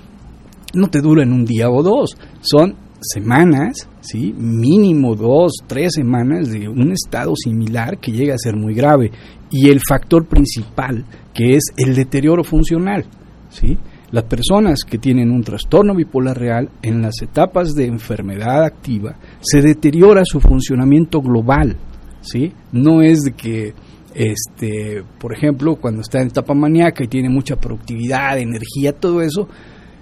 no 0.76 0.88
te 0.90 1.02
duran 1.02 1.34
un 1.34 1.46
día 1.46 1.70
o 1.70 1.82
dos, 1.82 2.16
son 2.42 2.76
semanas, 3.02 3.88
¿sí? 4.02 4.34
mínimo 4.38 5.16
dos, 5.16 5.54
tres 5.68 5.94
semanas 5.94 6.50
de 6.50 6.68
un 6.68 6.92
estado 6.92 7.34
similar 7.36 8.00
que 8.00 8.12
llega 8.12 8.34
a 8.34 8.38
ser 8.38 8.56
muy 8.56 8.74
grave. 8.74 9.12
Y 9.50 9.70
el 9.70 9.80
factor 9.88 10.25
principal, 10.25 11.06
que 11.34 11.56
es 11.56 11.63
el 11.77 11.96
deterioro 11.96 12.44
funcional. 12.44 13.06
¿sí? 13.50 13.77
Las 14.12 14.25
personas 14.25 14.84
que 14.84 14.98
tienen 14.98 15.32
un 15.32 15.44
trastorno 15.44 15.96
bipolar 15.96 16.38
real, 16.38 16.70
en 16.82 17.01
las 17.01 17.22
etapas 17.22 17.74
de 17.74 17.86
enfermedad 17.86 18.63
activa, 18.63 19.16
se 19.42 19.62
deteriora 19.62 20.24
su 20.25 20.39
funcionamiento 20.39 21.22
global. 21.22 21.77
¿sí? 22.22 22.51
No 22.72 23.01
es 23.01 23.22
de 23.22 23.32
que 23.32 23.74
este, 24.18 25.04
por 25.20 25.32
ejemplo, 25.32 25.75
cuando 25.75 26.01
está 26.01 26.20
en 26.20 26.30
etapa 26.30 26.56
maníaca 26.56 27.04
y 27.04 27.08
tiene 27.08 27.30
mucha 27.30 27.56
productividad, 27.56 28.39
energía, 28.39 28.94
todo 28.94 29.22
eso, 29.22 29.48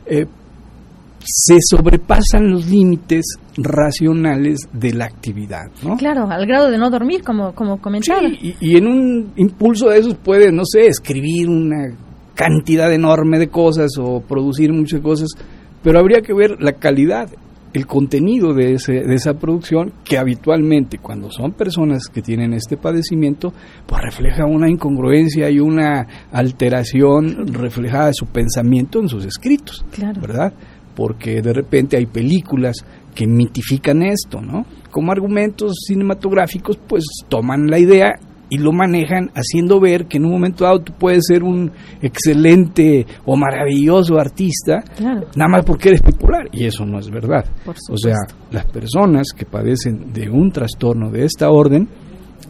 eh, 0.05 0.25
se 1.25 1.57
sobrepasan 1.59 2.51
los 2.51 2.67
límites 2.67 3.37
racionales 3.57 4.59
de 4.71 4.93
la 4.93 5.05
actividad. 5.05 5.65
¿no? 5.83 5.97
Claro, 5.97 6.29
al 6.29 6.45
grado 6.45 6.69
de 6.69 6.77
no 6.77 6.89
dormir, 6.89 7.23
como, 7.23 7.53
como 7.53 7.81
comentaba. 7.81 8.21
Sí, 8.29 8.55
y, 8.59 8.77
en 8.77 8.87
un 8.87 9.33
impulso 9.35 9.89
de 9.89 9.99
esos 9.99 10.15
puede, 10.15 10.51
no 10.51 10.63
sé, 10.65 10.87
escribir 10.87 11.49
una 11.49 11.95
cantidad 12.35 12.93
enorme 12.93 13.39
de 13.39 13.47
cosas 13.47 13.91
o 13.97 14.21
producir 14.21 14.71
muchas 14.71 15.01
cosas, 15.01 15.29
pero 15.81 15.99
habría 15.99 16.21
que 16.21 16.33
ver 16.33 16.57
la 16.59 16.73
calidad, 16.73 17.29
el 17.73 17.87
contenido 17.87 18.53
de, 18.53 18.73
ese, 18.73 18.93
de 18.93 19.15
esa 19.15 19.33
producción 19.33 19.93
que 20.03 20.17
habitualmente 20.17 20.97
cuando 20.99 21.29
son 21.31 21.51
personas 21.53 22.07
que 22.07 22.21
tienen 22.21 22.53
este 22.53 22.77
padecimiento, 22.77 23.51
pues 23.85 24.01
refleja 24.01 24.45
una 24.45 24.69
incongruencia 24.69 25.49
y 25.49 25.59
una 25.59 26.07
alteración 26.31 27.47
reflejada 27.53 28.07
de 28.07 28.13
su 28.13 28.27
pensamiento 28.27 28.99
en 28.99 29.09
sus 29.09 29.25
escritos, 29.25 29.85
claro. 29.91 30.21
¿verdad? 30.21 30.53
Porque 30.95 31.41
de 31.41 31.53
repente 31.53 31.97
hay 31.97 32.05
películas 32.05 32.77
que 33.13 33.27
mitifican 33.27 34.03
esto, 34.03 34.41
¿no? 34.41 34.65
Como 34.91 35.11
argumentos 35.11 35.73
cinematográficos, 35.87 36.77
pues 36.87 37.03
toman 37.29 37.67
la 37.67 37.79
idea 37.79 38.13
y 38.49 38.57
lo 38.57 38.71
manejan 38.71 39.31
haciendo 39.33 39.79
ver 39.79 40.05
que 40.05 40.17
en 40.17 40.25
un 40.25 40.31
momento 40.31 40.65
dado 40.65 40.79
tú 40.79 40.93
puedes 40.97 41.25
ser 41.27 41.43
un 41.43 41.71
excelente 42.01 43.05
o 43.25 43.35
maravilloso 43.35 44.19
artista, 44.19 44.83
nada 45.35 45.49
más 45.49 45.65
porque 45.65 45.89
eres 45.89 46.01
bipolar, 46.01 46.47
y 46.51 46.65
eso 46.65 46.85
no 46.85 46.99
es 46.99 47.09
verdad. 47.09 47.45
O 47.65 47.97
sea, 47.97 48.17
las 48.51 48.65
personas 48.65 49.27
que 49.35 49.45
padecen 49.45 50.13
de 50.13 50.29
un 50.29 50.51
trastorno 50.51 51.09
de 51.09 51.25
esta 51.25 51.49
orden 51.49 51.87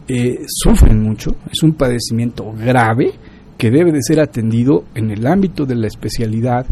eh, 0.08 0.40
sufren 0.48 1.02
mucho, 1.02 1.32
es 1.52 1.64
un 1.64 1.74
padecimiento 1.74 2.52
grave 2.52 3.14
que 3.58 3.72
debe 3.72 3.92
de 3.92 4.02
ser 4.02 4.20
atendido 4.20 4.84
en 4.96 5.12
el 5.12 5.26
ámbito 5.26 5.66
de 5.66 5.76
la 5.76 5.88
especialidad 5.88 6.66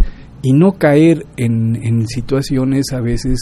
y 0.44 0.54
no 0.54 0.74
caer 0.74 1.26
en, 1.38 1.76
en 1.82 2.06
situaciones 2.08 2.92
a 2.94 3.00
veces 3.00 3.40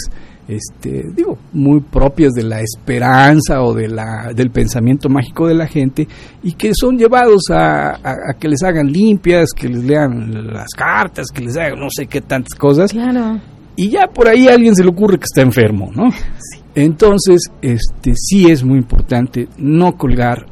este, 0.48 1.04
digo, 1.16 1.38
muy 1.54 1.80
propias 1.80 2.32
de 2.34 2.44
la 2.44 2.62
esperanza 2.62 3.62
o 3.62 3.74
de 3.74 3.88
la, 3.88 4.32
del 4.36 4.52
pensamiento 4.52 5.08
mágico 5.08 5.48
de 5.48 5.56
la 5.56 5.68
gente 5.68 6.08
y 6.44 6.54
que 6.54 6.72
son 6.74 6.98
llevados 6.98 7.44
a, 7.52 7.92
a, 7.92 8.34
que 8.40 8.48
les 8.48 8.62
hagan 8.64 8.88
limpias, 8.88 9.50
que 9.56 9.70
les 9.70 9.84
lean 9.84 10.54
las 10.54 10.70
cartas, 10.76 11.28
que 11.34 11.42
les 11.42 11.58
hagan 11.58 11.80
no 11.80 11.88
sé 11.90 12.08
qué 12.08 12.22
tantas 12.22 12.58
cosas. 12.58 12.92
Claro. 12.92 13.40
Y 13.76 13.90
ya 13.90 14.08
por 14.08 14.28
ahí 14.28 14.48
a 14.48 14.54
alguien 14.54 14.76
se 14.76 14.84
le 14.84 14.90
ocurre 14.90 15.18
que 15.18 15.26
está 15.26 15.42
enfermo, 15.42 15.90
¿no? 15.96 16.10
Entonces, 16.76 17.42
este, 17.62 18.14
sí 18.16 18.50
es 18.50 18.64
muy 18.64 18.78
importante 18.78 19.48
no 19.58 19.94
colgar 19.98 20.46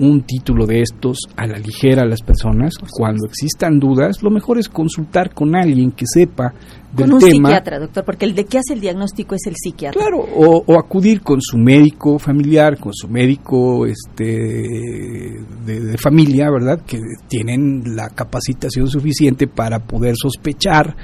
un 0.00 0.22
título 0.22 0.66
de 0.66 0.80
estos 0.80 1.18
a 1.36 1.46
la 1.46 1.58
ligera 1.58 2.02
a 2.02 2.06
las 2.06 2.22
personas. 2.22 2.74
Cuando 2.90 3.26
existan 3.26 3.78
dudas, 3.78 4.22
lo 4.22 4.30
mejor 4.30 4.58
es 4.58 4.68
consultar 4.68 5.34
con 5.34 5.54
alguien 5.54 5.92
que 5.92 6.06
sepa 6.06 6.52
del 6.92 7.06
con 7.06 7.14
un 7.14 7.20
tema. 7.20 7.48
psiquiatra, 7.48 7.78
doctor, 7.78 8.04
porque 8.04 8.24
el 8.24 8.34
de 8.34 8.44
que 8.44 8.58
hace 8.58 8.74
el 8.74 8.80
diagnóstico 8.80 9.34
es 9.34 9.42
el 9.46 9.54
psiquiatra. 9.56 10.00
Claro, 10.00 10.24
o, 10.34 10.78
acudir 10.78 11.20
con 11.20 11.40
su 11.40 11.58
médico 11.58 12.18
familiar, 12.18 12.78
con 12.78 12.92
su 12.94 13.08
médico 13.08 13.86
este, 13.86 14.24
de, 14.24 15.98
familia, 15.98 16.50
¿verdad? 16.50 16.80
Que 16.86 16.98
tienen 17.28 17.82
la 17.94 18.08
capacitación 18.08 18.88
suficiente 18.88 19.46
para 19.46 19.80
poder 19.80 20.14
sospechar 20.16 20.96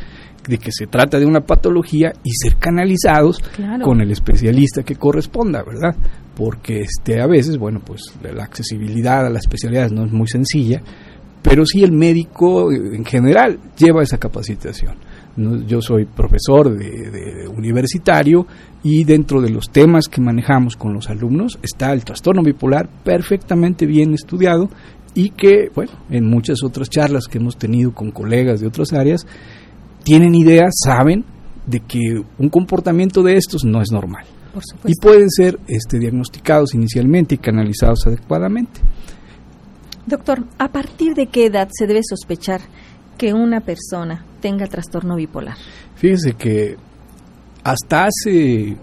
de 0.48 0.58
que 0.58 0.70
se 0.70 0.86
trata 0.86 1.18
de 1.18 1.26
una 1.26 1.40
patología 1.40 2.12
y 2.22 2.30
ser 2.30 2.56
canalizados 2.56 3.40
con 3.82 4.00
el 4.00 4.12
especialista 4.12 4.82
que 4.82 4.94
corresponda, 4.94 5.62
¿verdad? 5.62 5.96
Porque 6.36 6.82
este, 6.82 7.20
a 7.20 7.26
veces, 7.26 7.56
bueno, 7.56 7.80
pues 7.84 8.02
la 8.22 8.44
accesibilidad 8.44 9.26
a 9.26 9.30
las 9.30 9.44
especialidades 9.44 9.92
no 9.92 10.04
es 10.04 10.12
muy 10.12 10.28
sencilla, 10.28 10.82
pero 11.42 11.64
sí 11.64 11.82
el 11.82 11.92
médico 11.92 12.70
en 12.70 13.04
general 13.04 13.58
lleva 13.76 14.02
esa 14.02 14.18
capacitación. 14.18 14.96
Yo 15.66 15.80
soy 15.80 16.04
profesor 16.04 16.76
de, 16.76 17.48
universitario 17.48 18.46
y 18.82 19.04
dentro 19.04 19.40
de 19.40 19.50
los 19.50 19.70
temas 19.70 20.08
que 20.08 20.20
manejamos 20.20 20.76
con 20.76 20.92
los 20.92 21.08
alumnos 21.08 21.58
está 21.62 21.92
el 21.92 22.04
trastorno 22.04 22.42
bipolar 22.42 22.88
perfectamente 23.02 23.86
bien 23.86 24.12
estudiado 24.12 24.68
y 25.14 25.30
que, 25.30 25.70
bueno, 25.74 25.92
en 26.10 26.28
muchas 26.28 26.62
otras 26.62 26.90
charlas 26.90 27.28
que 27.28 27.38
hemos 27.38 27.56
tenido 27.56 27.94
con 27.94 28.10
colegas 28.10 28.60
de 28.60 28.66
otras 28.66 28.92
áreas, 28.92 29.26
tienen 30.04 30.34
idea, 30.34 30.66
saben 30.70 31.24
de 31.66 31.80
que 31.80 32.22
un 32.38 32.48
comportamiento 32.50 33.22
de 33.22 33.36
estos 33.36 33.64
no 33.64 33.80
es 33.80 33.90
normal 33.90 34.26
y 34.84 34.94
pueden 35.00 35.30
ser 35.30 35.58
este, 35.66 35.98
diagnosticados 35.98 36.74
inicialmente 36.74 37.34
y 37.34 37.38
canalizados 37.38 38.06
adecuadamente. 38.06 38.80
Doctor, 40.06 40.44
¿a 40.58 40.68
partir 40.68 41.14
de 41.14 41.26
qué 41.26 41.46
edad 41.46 41.68
se 41.72 41.86
debe 41.86 42.00
sospechar 42.08 42.60
que 43.18 43.32
una 43.32 43.60
persona 43.60 44.24
tenga 44.40 44.66
trastorno 44.66 45.16
bipolar? 45.16 45.56
Fíjese 45.96 46.34
que 46.34 46.76
hasta 47.64 48.06
hace 48.06 48.76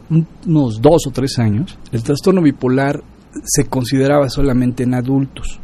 unos 0.46 0.82
dos 0.82 1.08
o 1.08 1.12
tres 1.12 1.40
años 1.40 1.78
el 1.92 2.04
trastorno 2.04 2.42
bipolar 2.42 3.02
se 3.46 3.66
consideraba 3.66 4.30
solamente 4.30 4.84
en 4.84 4.94
adultos. 4.94 5.60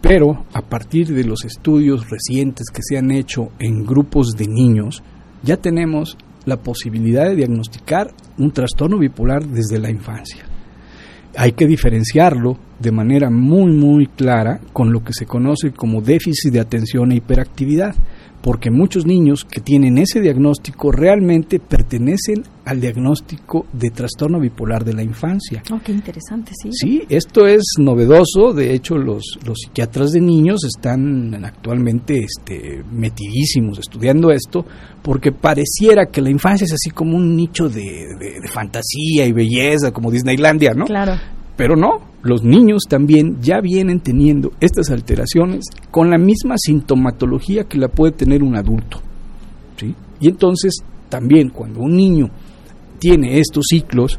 Pero 0.00 0.46
a 0.52 0.62
partir 0.62 1.08
de 1.08 1.24
los 1.24 1.44
estudios 1.44 2.08
recientes 2.08 2.68
que 2.72 2.82
se 2.82 2.96
han 2.96 3.10
hecho 3.10 3.48
en 3.58 3.84
grupos 3.84 4.30
de 4.36 4.46
niños, 4.46 5.02
ya 5.42 5.56
tenemos 5.56 6.16
la 6.46 6.56
posibilidad 6.56 7.26
de 7.26 7.36
diagnosticar 7.36 8.12
un 8.38 8.50
trastorno 8.52 8.98
bipolar 8.98 9.44
desde 9.46 9.78
la 9.78 9.90
infancia. 9.90 10.44
Hay 11.36 11.52
que 11.52 11.66
diferenciarlo 11.66 12.58
de 12.78 12.90
manera 12.90 13.30
muy 13.30 13.72
muy 13.72 14.06
clara 14.06 14.60
con 14.72 14.92
lo 14.92 15.04
que 15.04 15.12
se 15.12 15.26
conoce 15.26 15.70
como 15.72 16.00
déficit 16.00 16.52
de 16.52 16.60
atención 16.60 17.12
e 17.12 17.16
hiperactividad 17.16 17.94
porque 18.42 18.70
muchos 18.70 19.06
niños 19.06 19.44
que 19.44 19.60
tienen 19.60 19.98
ese 19.98 20.20
diagnóstico 20.20 20.92
realmente 20.92 21.58
pertenecen 21.58 22.42
al 22.64 22.80
diagnóstico 22.80 23.66
de 23.72 23.90
trastorno 23.90 24.40
bipolar 24.40 24.84
de 24.84 24.94
la 24.94 25.02
infancia. 25.02 25.62
Oh, 25.72 25.80
qué 25.84 25.92
interesante, 25.92 26.52
sí. 26.54 26.70
Sí, 26.72 27.02
esto 27.08 27.46
es 27.46 27.62
novedoso, 27.78 28.52
de 28.54 28.74
hecho 28.74 28.96
los, 28.96 29.38
los 29.44 29.58
psiquiatras 29.58 30.12
de 30.12 30.20
niños 30.20 30.64
están 30.64 31.44
actualmente 31.44 32.24
este, 32.24 32.82
metidísimos 32.90 33.78
estudiando 33.78 34.30
esto, 34.30 34.64
porque 35.02 35.32
pareciera 35.32 36.06
que 36.06 36.22
la 36.22 36.30
infancia 36.30 36.64
es 36.64 36.72
así 36.72 36.90
como 36.90 37.16
un 37.16 37.36
nicho 37.36 37.68
de, 37.68 38.06
de 38.18 38.48
fantasía 38.48 39.26
y 39.26 39.32
belleza, 39.32 39.90
como 39.92 40.10
Disneylandia, 40.10 40.72
¿no? 40.74 40.84
Claro. 40.84 41.14
Pero 41.56 41.76
no, 41.76 42.09
los 42.22 42.42
niños 42.44 42.82
también 42.88 43.40
ya 43.40 43.60
vienen 43.60 44.00
teniendo 44.00 44.52
estas 44.60 44.90
alteraciones 44.90 45.64
con 45.90 46.10
la 46.10 46.18
misma 46.18 46.56
sintomatología 46.58 47.64
que 47.64 47.78
la 47.78 47.88
puede 47.88 48.12
tener 48.12 48.42
un 48.42 48.56
adulto. 48.56 49.00
¿sí? 49.76 49.94
Y 50.20 50.28
entonces 50.28 50.74
también 51.08 51.48
cuando 51.48 51.80
un 51.80 51.96
niño 51.96 52.28
tiene 52.98 53.38
estos 53.38 53.66
ciclos, 53.68 54.18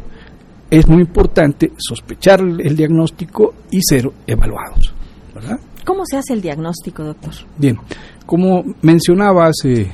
es 0.69 0.87
muy 0.87 1.01
importante 1.01 1.71
sospechar 1.77 2.39
el 2.39 2.75
diagnóstico 2.75 3.53
y 3.69 3.81
ser 3.81 4.09
evaluados. 4.25 4.93
¿verdad? 5.35 5.59
¿Cómo 5.85 6.03
se 6.05 6.17
hace 6.17 6.33
el 6.33 6.41
diagnóstico, 6.41 7.03
doctor? 7.03 7.33
Bien, 7.57 7.77
como 8.25 8.63
mencionaba 8.81 9.47
hace 9.47 9.91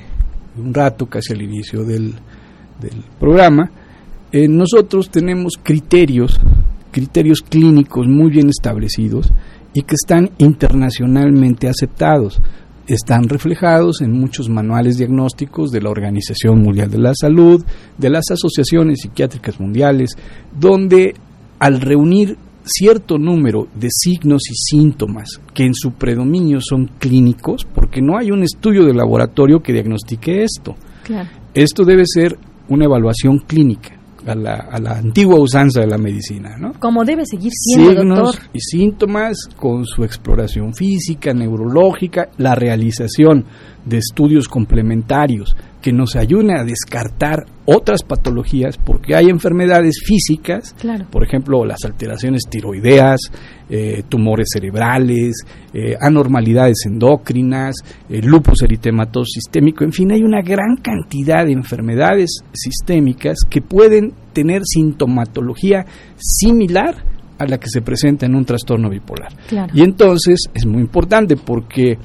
un 0.58 0.74
rato, 0.74 1.08
casi 1.08 1.34
al 1.34 1.42
inicio 1.42 1.84
del, 1.84 2.14
del 2.80 3.04
programa, 3.20 3.70
eh, 4.32 4.48
nosotros 4.48 5.10
tenemos 5.10 5.54
criterios 5.62 6.40
criterios 6.92 7.42
clínicos 7.42 8.08
muy 8.08 8.32
bien 8.32 8.50
establecidos 8.50 9.32
y 9.74 9.82
que 9.82 9.96
están 9.96 10.32
internacionalmente 10.38 11.68
aceptados. 11.68 12.42
están 12.88 13.28
reflejados 13.28 14.00
en 14.02 14.14
muchos 14.14 14.48
manuales 14.48 14.98
diagnósticos 14.98 15.72
de 15.72 15.82
la 15.82 15.90
Organización 15.90 16.62
Mundial 16.62 16.90
de 16.90 16.98
la 16.98 17.14
Salud, 17.14 17.62
de 17.98 18.10
las 18.10 18.32
asociaciones 18.32 19.02
psiquiátricas 19.02 19.60
mundiales, 19.60 20.12
donde 20.58 21.14
al 21.60 21.82
reunir 21.82 22.38
cierto 22.64 23.18
número 23.18 23.68
de 23.76 23.90
signos 23.92 24.44
y 24.50 24.56
síntomas 24.56 25.42
que 25.54 25.66
en 25.66 25.74
su 25.74 25.92
predominio 25.92 26.60
son 26.62 26.88
clínicos, 26.98 27.66
porque 27.66 28.02
no 28.02 28.18
hay 28.18 28.32
un 28.32 28.44
estudio 28.44 28.86
de 28.86 28.94
laboratorio 28.94 29.62
que 29.62 29.74
diagnostique 29.74 30.44
esto. 30.44 30.76
Esto 31.54 31.84
debe 31.84 32.04
ser 32.06 32.38
una 32.70 32.86
evaluación 32.86 33.40
clínica. 33.40 33.97
A 34.28 34.36
la, 34.36 34.68
a 34.70 34.80
la, 34.80 34.92
antigua 34.98 35.40
usanza 35.40 35.82
de 35.82 35.88
la 35.88 35.98
medicina, 35.98 36.58
¿no? 36.58 36.74
Como 36.80 37.06
debe 37.06 37.26
seguir 37.26 37.52
siendo, 37.54 38.02
Signos 38.02 38.40
y 38.52 38.60
síntomas 38.60 39.38
con 39.56 39.86
su 39.86 40.04
exploración 40.04 40.74
física, 40.74 41.34
neurológica, 41.34 42.30
la 42.38 42.54
realización 42.54 43.46
de 43.88 43.98
estudios 43.98 44.48
complementarios 44.48 45.56
que 45.82 45.94
nos 45.94 46.16
ayuden 46.16 46.52
a 46.52 46.64
descartar 46.64 47.46
otras 47.66 48.04
patologías, 48.04 48.78
porque 48.78 49.16
hay 49.16 49.28
enfermedades 49.28 50.02
físicas, 50.06 50.76
por 51.12 51.24
ejemplo, 51.24 51.64
las 51.64 51.86
alteraciones 51.86 52.44
tiroideas, 52.50 53.20
eh, 53.70 54.04
tumores 54.10 54.48
cerebrales, 54.52 55.36
eh, 55.74 55.96
anormalidades 56.00 56.86
endocrinas, 56.86 57.76
eh, 58.10 58.22
lupus 58.22 58.64
eritematoso 58.64 59.26
sistémico, 59.26 59.84
en 59.84 59.94
fin, 59.94 60.12
hay 60.12 60.24
una 60.24 60.42
gran 60.42 60.78
cantidad 60.82 61.46
de 61.46 61.54
enfermedades 61.54 62.42
sistémicas 62.54 63.38
que 63.50 63.62
pueden 63.62 64.14
tener 64.34 64.64
sintomatología 64.66 65.86
similar 66.18 66.96
a 67.38 67.46
la 67.46 67.60
que 67.60 67.70
se 67.70 67.82
presenta 67.82 68.26
en 68.26 68.36
un 68.36 68.46
trastorno 68.46 68.90
bipolar. 68.90 69.32
Y 69.74 69.84
entonces 69.84 70.40
es 70.54 70.66
muy 70.66 70.82
importante 70.82 71.36
porque 71.36 71.98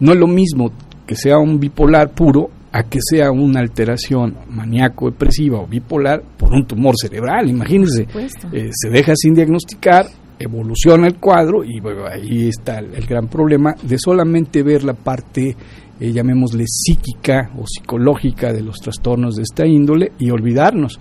no 0.00 0.12
es 0.12 0.18
lo 0.18 0.28
mismo 0.28 0.70
que 1.08 1.16
sea 1.16 1.38
un 1.38 1.58
bipolar 1.58 2.10
puro 2.10 2.50
a 2.70 2.82
que 2.82 2.98
sea 3.00 3.30
una 3.30 3.60
alteración 3.60 4.36
maníaco-depresiva 4.50 5.58
o 5.58 5.66
bipolar 5.66 6.22
por 6.36 6.52
un 6.52 6.66
tumor 6.66 6.94
cerebral. 7.00 7.48
Imagínense, 7.48 8.06
eh, 8.52 8.68
se 8.70 8.90
deja 8.90 9.14
sin 9.16 9.32
diagnosticar, 9.32 10.04
evoluciona 10.38 11.06
el 11.06 11.16
cuadro 11.16 11.64
y 11.64 11.80
ahí 12.12 12.48
está 12.48 12.80
el, 12.80 13.06
gran 13.06 13.26
problema 13.26 13.74
de 13.82 13.98
solamente 13.98 14.62
ver 14.62 14.84
la 14.84 14.92
parte, 14.92 15.56
eh, 15.98 16.12
llamémosle 16.12 16.64
psíquica 16.66 17.52
o 17.58 17.66
psicológica 17.66 18.52
de 18.52 18.60
los 18.60 18.76
trastornos 18.76 19.36
de 19.36 19.44
esta 19.44 19.66
índole 19.66 20.12
y 20.18 20.28
olvidarnos 20.28 20.98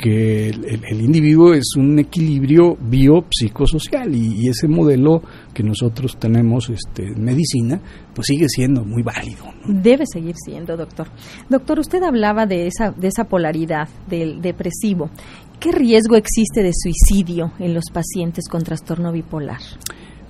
que 0.00 0.48
el, 0.48 1.00
individuo 1.00 1.52
es 1.52 1.74
un 1.76 1.98
equilibrio 1.98 2.74
biopsicosocial 2.80 4.14
y, 4.14 4.44
y 4.44 4.48
ese 4.48 4.66
modelo 4.66 5.22
que 5.52 5.62
nosotros 5.62 6.16
tenemos 6.18 6.70
este, 6.70 7.08
en 7.08 7.22
medicina, 7.22 7.80
pues 8.14 8.26
sigue 8.28 8.48
siendo 8.48 8.82
muy 8.82 9.02
válido. 9.02 9.44
Debe 9.66 10.04
seguir 10.10 10.36
siendo, 10.42 10.78
doctor. 10.78 11.08
Doctor, 11.50 11.80
usted 11.80 12.02
hablaba 12.02 12.46
de 12.46 12.66
esa, 12.66 12.92
de 12.92 13.08
esa 13.08 13.24
polaridad 13.24 13.88
del 14.08 14.40
depresivo. 14.40 15.10
¿Qué 15.58 15.70
riesgo 15.70 16.16
existe 16.16 16.62
de 16.62 16.72
suicidio 16.72 17.52
en 17.58 17.74
los 17.74 17.84
pacientes 17.92 18.48
con 18.48 18.62
trastorno 18.62 19.12
bipolar? 19.12 19.60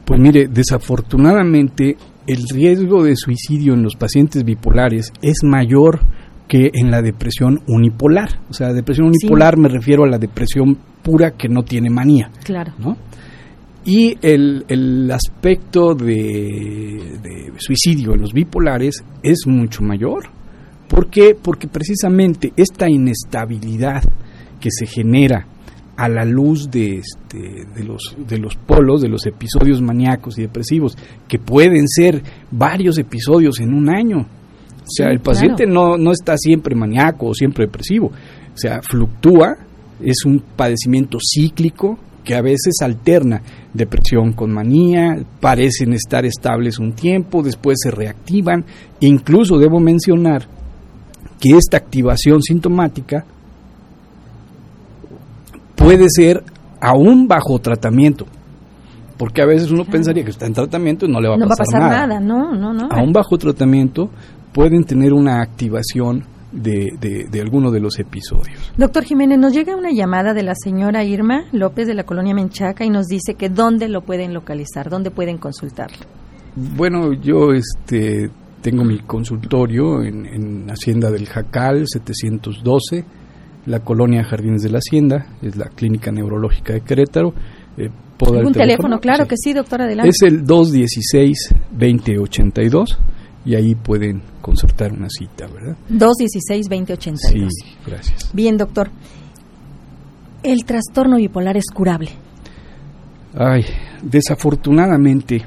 Pues 0.04 0.20
mire, 0.20 0.48
desafortunadamente 0.48 1.96
el 2.26 2.42
riesgo 2.52 3.04
de 3.04 3.14
suicidio 3.14 3.74
en 3.74 3.84
los 3.84 3.94
pacientes 3.94 4.42
bipolares 4.42 5.12
es 5.22 5.44
mayor 5.44 6.00
que 6.50 6.69
en 6.75 6.90
la 6.90 7.00
depresión 7.00 7.61
unipolar. 7.69 8.40
O 8.50 8.52
sea, 8.52 8.73
depresión 8.73 9.07
unipolar 9.07 9.57
me 9.57 9.69
refiero 9.69 10.02
a 10.02 10.09
la 10.09 10.19
depresión 10.19 10.76
pura 11.00 11.30
que 11.30 11.49
no 11.49 11.62
tiene 11.62 11.90
manía. 11.90 12.28
Claro. 12.42 12.73
¿no? 12.76 12.97
Y 13.85 14.16
el, 14.21 14.64
el 14.66 15.09
aspecto 15.12 15.95
de, 15.95 17.19
de, 17.23 17.52
suicidio 17.57 18.14
en 18.14 18.23
los 18.23 18.33
bipolares 18.33 19.04
es 19.23 19.47
mucho 19.47 19.85
mayor. 19.85 20.25
¿Por 20.88 21.09
qué? 21.09 21.37
Porque 21.40 21.69
precisamente 21.69 22.52
esta 22.57 22.90
inestabilidad 22.90 24.02
que 24.59 24.71
se 24.73 24.87
genera 24.87 25.47
a 25.97 26.09
la 26.09 26.25
luz 26.25 26.69
de, 26.69 26.97
este, 26.97 27.64
de, 27.76 27.85
los, 27.85 28.16
de 28.26 28.38
los 28.38 28.57
polos, 28.57 29.02
de 29.02 29.09
los 29.09 29.25
episodios 29.25 29.80
maníacos 29.80 30.37
y 30.37 30.42
depresivos, 30.42 30.99
que 31.28 31.38
pueden 31.38 31.87
ser 31.87 32.21
varios 32.50 32.99
episodios 32.99 33.61
en 33.61 33.73
un 33.73 33.88
año, 33.88 34.26
o 34.90 34.92
sea, 34.92 35.11
el 35.11 35.20
paciente 35.20 35.66
no, 35.66 35.97
no 35.97 36.11
está 36.11 36.37
siempre 36.37 36.75
maníaco 36.75 37.28
o 37.28 37.35
siempre 37.35 37.66
depresivo. 37.66 38.09
O 38.09 38.59
sea, 38.59 38.80
fluctúa, 38.82 39.56
es 40.03 40.24
un 40.24 40.42
padecimiento 40.57 41.18
cíclico 41.20 41.96
que 42.24 42.35
a 42.35 42.42
veces 42.42 42.74
alterna 42.83 43.40
depresión 43.72 44.33
con 44.33 44.53
manía, 44.53 45.16
parecen 45.40 45.92
estar 45.92 46.24
estables 46.24 46.81
un 46.81 46.92
tiempo, 46.92 47.40
después 47.42 47.79
se 47.81 47.92
reactivan. 47.92 48.64
Incluso 48.98 49.59
debo 49.59 49.79
mencionar 49.79 50.48
que 51.38 51.57
esta 51.57 51.76
activación 51.76 52.42
sintomática 52.42 53.24
puede 55.76 56.07
ser 56.09 56.42
aún 56.81 57.29
bajo 57.29 57.61
tratamiento, 57.61 58.26
porque 59.16 59.40
a 59.40 59.46
veces 59.46 59.70
uno 59.70 59.85
pensaría 59.85 60.24
que 60.24 60.31
está 60.31 60.46
en 60.46 60.55
tratamiento 60.55 61.07
y 61.07 61.12
no 61.12 61.20
le 61.20 61.29
va 61.29 61.37
a 61.37 61.48
pasar, 61.48 61.81
nada. 61.81 62.07
nada. 62.07 62.20
No, 62.20 62.53
no, 62.55 62.72
no. 62.72 62.88
Aún 62.90 63.12
bajo 63.12 63.38
tratamiento 63.38 64.11
pueden 64.52 64.84
tener 64.84 65.12
una 65.12 65.42
activación 65.42 66.24
de, 66.52 67.26
de, 67.30 67.40
alguno 67.40 67.70
de 67.70 67.80
los 67.80 67.98
episodios. 67.98 68.72
Doctor 68.76 69.04
Jiménez, 69.04 69.38
nos 69.38 69.52
llega 69.52 69.76
una 69.76 69.92
llamada 69.92 70.34
de 70.34 70.42
la 70.42 70.54
señora 70.54 71.04
Irma 71.04 71.44
López 71.52 71.86
de 71.86 71.94
la 71.94 72.02
colonia 72.04 72.34
Menchaca 72.34 72.84
y 72.84 72.90
nos 72.90 73.06
dice 73.06 73.34
que 73.34 73.48
dónde 73.48 73.88
lo 73.88 74.02
pueden 74.02 74.34
localizar, 74.34 74.90
dónde 74.90 75.12
pueden 75.12 75.38
consultarlo. 75.38 75.98
Bueno, 76.56 77.12
yo 77.12 77.52
este 77.52 78.30
tengo 78.60 78.84
mi 78.84 78.98
consultorio 78.98 80.02
en, 80.02 80.68
Hacienda 80.68 81.10
del 81.10 81.26
Jacal 81.26 81.84
712, 81.86 83.04
la 83.66 83.80
colonia 83.80 84.24
Jardines 84.24 84.62
de 84.62 84.70
la 84.70 84.78
Hacienda, 84.78 85.26
es 85.42 85.56
la 85.56 85.68
clínica 85.68 86.10
neurológica 86.12 86.72
de 86.74 86.82
Querétaro. 86.82 87.34
Eh, 87.76 87.90
¿Un 88.20 88.52
teléfono? 88.52 89.00
Claro 89.00 89.26
que 89.26 89.36
sí, 89.38 89.54
doctor, 89.54 89.80
adelante. 89.82 90.10
Es 90.10 90.22
el 90.22 90.44
216-2082 90.44 92.98
y 93.44 93.55
ahí 93.55 93.74
pueden 93.74 94.22
concertar 94.40 94.92
una 94.92 95.09
cita, 95.09 95.46
¿verdad? 95.46 95.76
216-2082. 95.90 97.16
Sí, 97.16 97.46
gracias. 97.87 98.31
Bien, 98.33 98.57
doctor. 98.57 98.90
¿El 100.42 100.64
trastorno 100.64 101.16
bipolar 101.16 101.57
es 101.57 101.66
curable? 101.72 102.11
Ay, 103.35 103.64
desafortunadamente, 104.03 105.42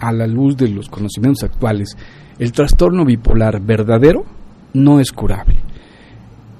a 0.00 0.12
la 0.12 0.26
luz 0.26 0.56
de 0.56 0.68
los 0.68 0.88
conocimientos 0.88 1.44
actuales, 1.44 1.96
el 2.38 2.52
trastorno 2.52 3.04
bipolar 3.04 3.60
verdadero 3.60 4.24
no 4.74 5.00
es 5.00 5.12
curable, 5.12 5.56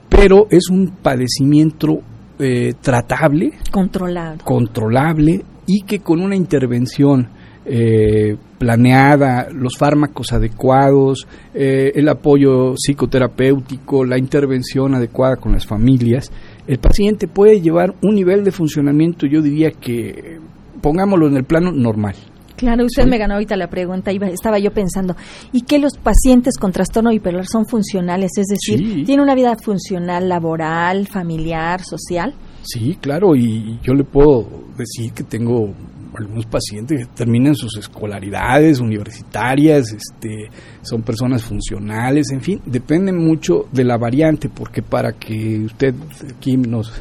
pero 0.09 0.47
es 0.51 0.71
un 0.71 0.97
padecimiento 1.03 2.01
eh, 2.39 2.75
tratable, 2.81 3.53
controlado, 3.71 4.39
controlable 4.45 5.45
y 5.67 5.83
que 5.83 6.01
con 6.01 6.21
una 6.21 6.37
intervención 6.37 7.29
eh, 7.67 8.37
planeada, 8.59 9.49
los 9.51 9.77
fármacos 9.77 10.33
adecuados, 10.33 11.27
eh, 11.55 11.93
el 11.95 12.09
apoyo 12.09 12.75
psicoterapéutico, 12.77 14.05
la 14.05 14.19
intervención 14.19 14.95
adecuada 14.95 15.37
con 15.37 15.53
las 15.53 15.67
familias, 15.67 16.31
el 16.67 16.79
paciente 16.79 17.29
puede 17.29 17.61
llevar 17.61 17.95
un 18.03 18.15
nivel 18.15 18.45
de 18.45 18.53
funcionamiento, 18.53 19.27
yo 19.27 19.43
diría 19.43 19.71
que 19.71 20.39
pongámoslo 20.81 21.29
en 21.29 21.37
el 21.37 21.45
plano 21.45 21.73
normal. 21.73 22.15
Claro, 22.57 22.85
usted 22.85 23.07
me 23.07 23.19
ganó 23.19 23.35
ahorita 23.35 23.57
la 23.57 23.69
pregunta, 23.69 24.13
iba, 24.13 24.29
estaba 24.29 24.59
yo 24.59 24.73
pensando, 24.73 25.17
¿y 25.53 25.63
que 25.63 25.79
los 25.79 25.99
pacientes 25.99 26.57
con 26.57 26.71
trastorno 26.71 27.11
bipolar 27.11 27.47
son 27.47 27.67
funcionales? 27.67 28.31
Es 28.37 28.47
decir, 28.47 29.05
¿tienen 29.05 29.21
una 29.21 29.35
vida 29.35 29.57
funcional, 29.57 30.29
laboral, 30.29 31.09
familiar, 31.09 31.83
social? 31.83 32.33
Sí, 32.63 32.97
claro, 33.01 33.35
y 33.35 33.79
yo 33.83 33.93
le 33.93 34.05
puedo 34.05 34.47
decir 34.79 35.13
que 35.13 35.25
tengo 35.25 35.75
algunos 36.19 36.47
pacientes 36.47 37.09
terminan 37.15 37.55
sus 37.55 37.77
escolaridades 37.77 38.81
universitarias, 38.81 39.93
este, 39.93 40.49
son 40.83 41.03
personas 41.03 41.43
funcionales, 41.43 42.31
en 42.33 42.41
fin, 42.41 42.61
depende 42.67 43.13
mucho 43.13 43.67
de 43.73 43.85
la 43.85 43.97
variante, 43.97 44.49
porque 44.49 44.83
para 44.83 45.13
que 45.13 45.61
usted, 45.61 45.95
Kim, 46.41 46.63
nos, 46.63 46.93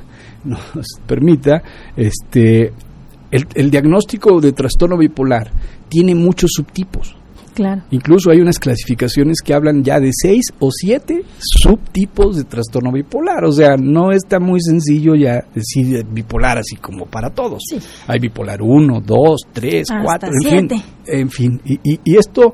nos 0.43 0.86
permita, 1.08 1.62
este, 1.95 2.73
el 3.32 3.71
diagnóstico 3.71 4.39
de 4.39 4.52
trastorno 4.52 4.97
bipolar 4.97 5.49
tiene 5.89 6.13
muchos 6.13 6.52
subtipos. 6.54 7.15
Claro. 7.53 7.83
Incluso 7.91 8.31
hay 8.31 8.39
unas 8.39 8.59
clasificaciones 8.59 9.37
que 9.43 9.53
hablan 9.53 9.83
ya 9.83 9.99
de 9.99 10.09
seis 10.11 10.45
o 10.59 10.69
siete 10.71 11.23
subtipos 11.39 12.37
de 12.37 12.43
trastorno 12.45 12.91
bipolar. 12.91 13.45
O 13.45 13.51
sea, 13.51 13.75
no 13.77 14.11
está 14.11 14.39
muy 14.39 14.59
sencillo 14.61 15.15
ya 15.15 15.43
decir 15.53 16.05
bipolar 16.05 16.57
así 16.57 16.75
como 16.77 17.05
para 17.05 17.29
todos. 17.29 17.61
Hay 18.07 18.19
bipolar 18.19 18.61
1, 18.61 19.01
2, 19.05 19.41
3, 19.53 19.87
4, 20.03 20.29
en 20.29 20.49
fin. 20.49 20.81
En 21.05 21.29
fin. 21.29 21.61
Y, 21.65 21.79
y, 22.03 22.17
esto 22.17 22.53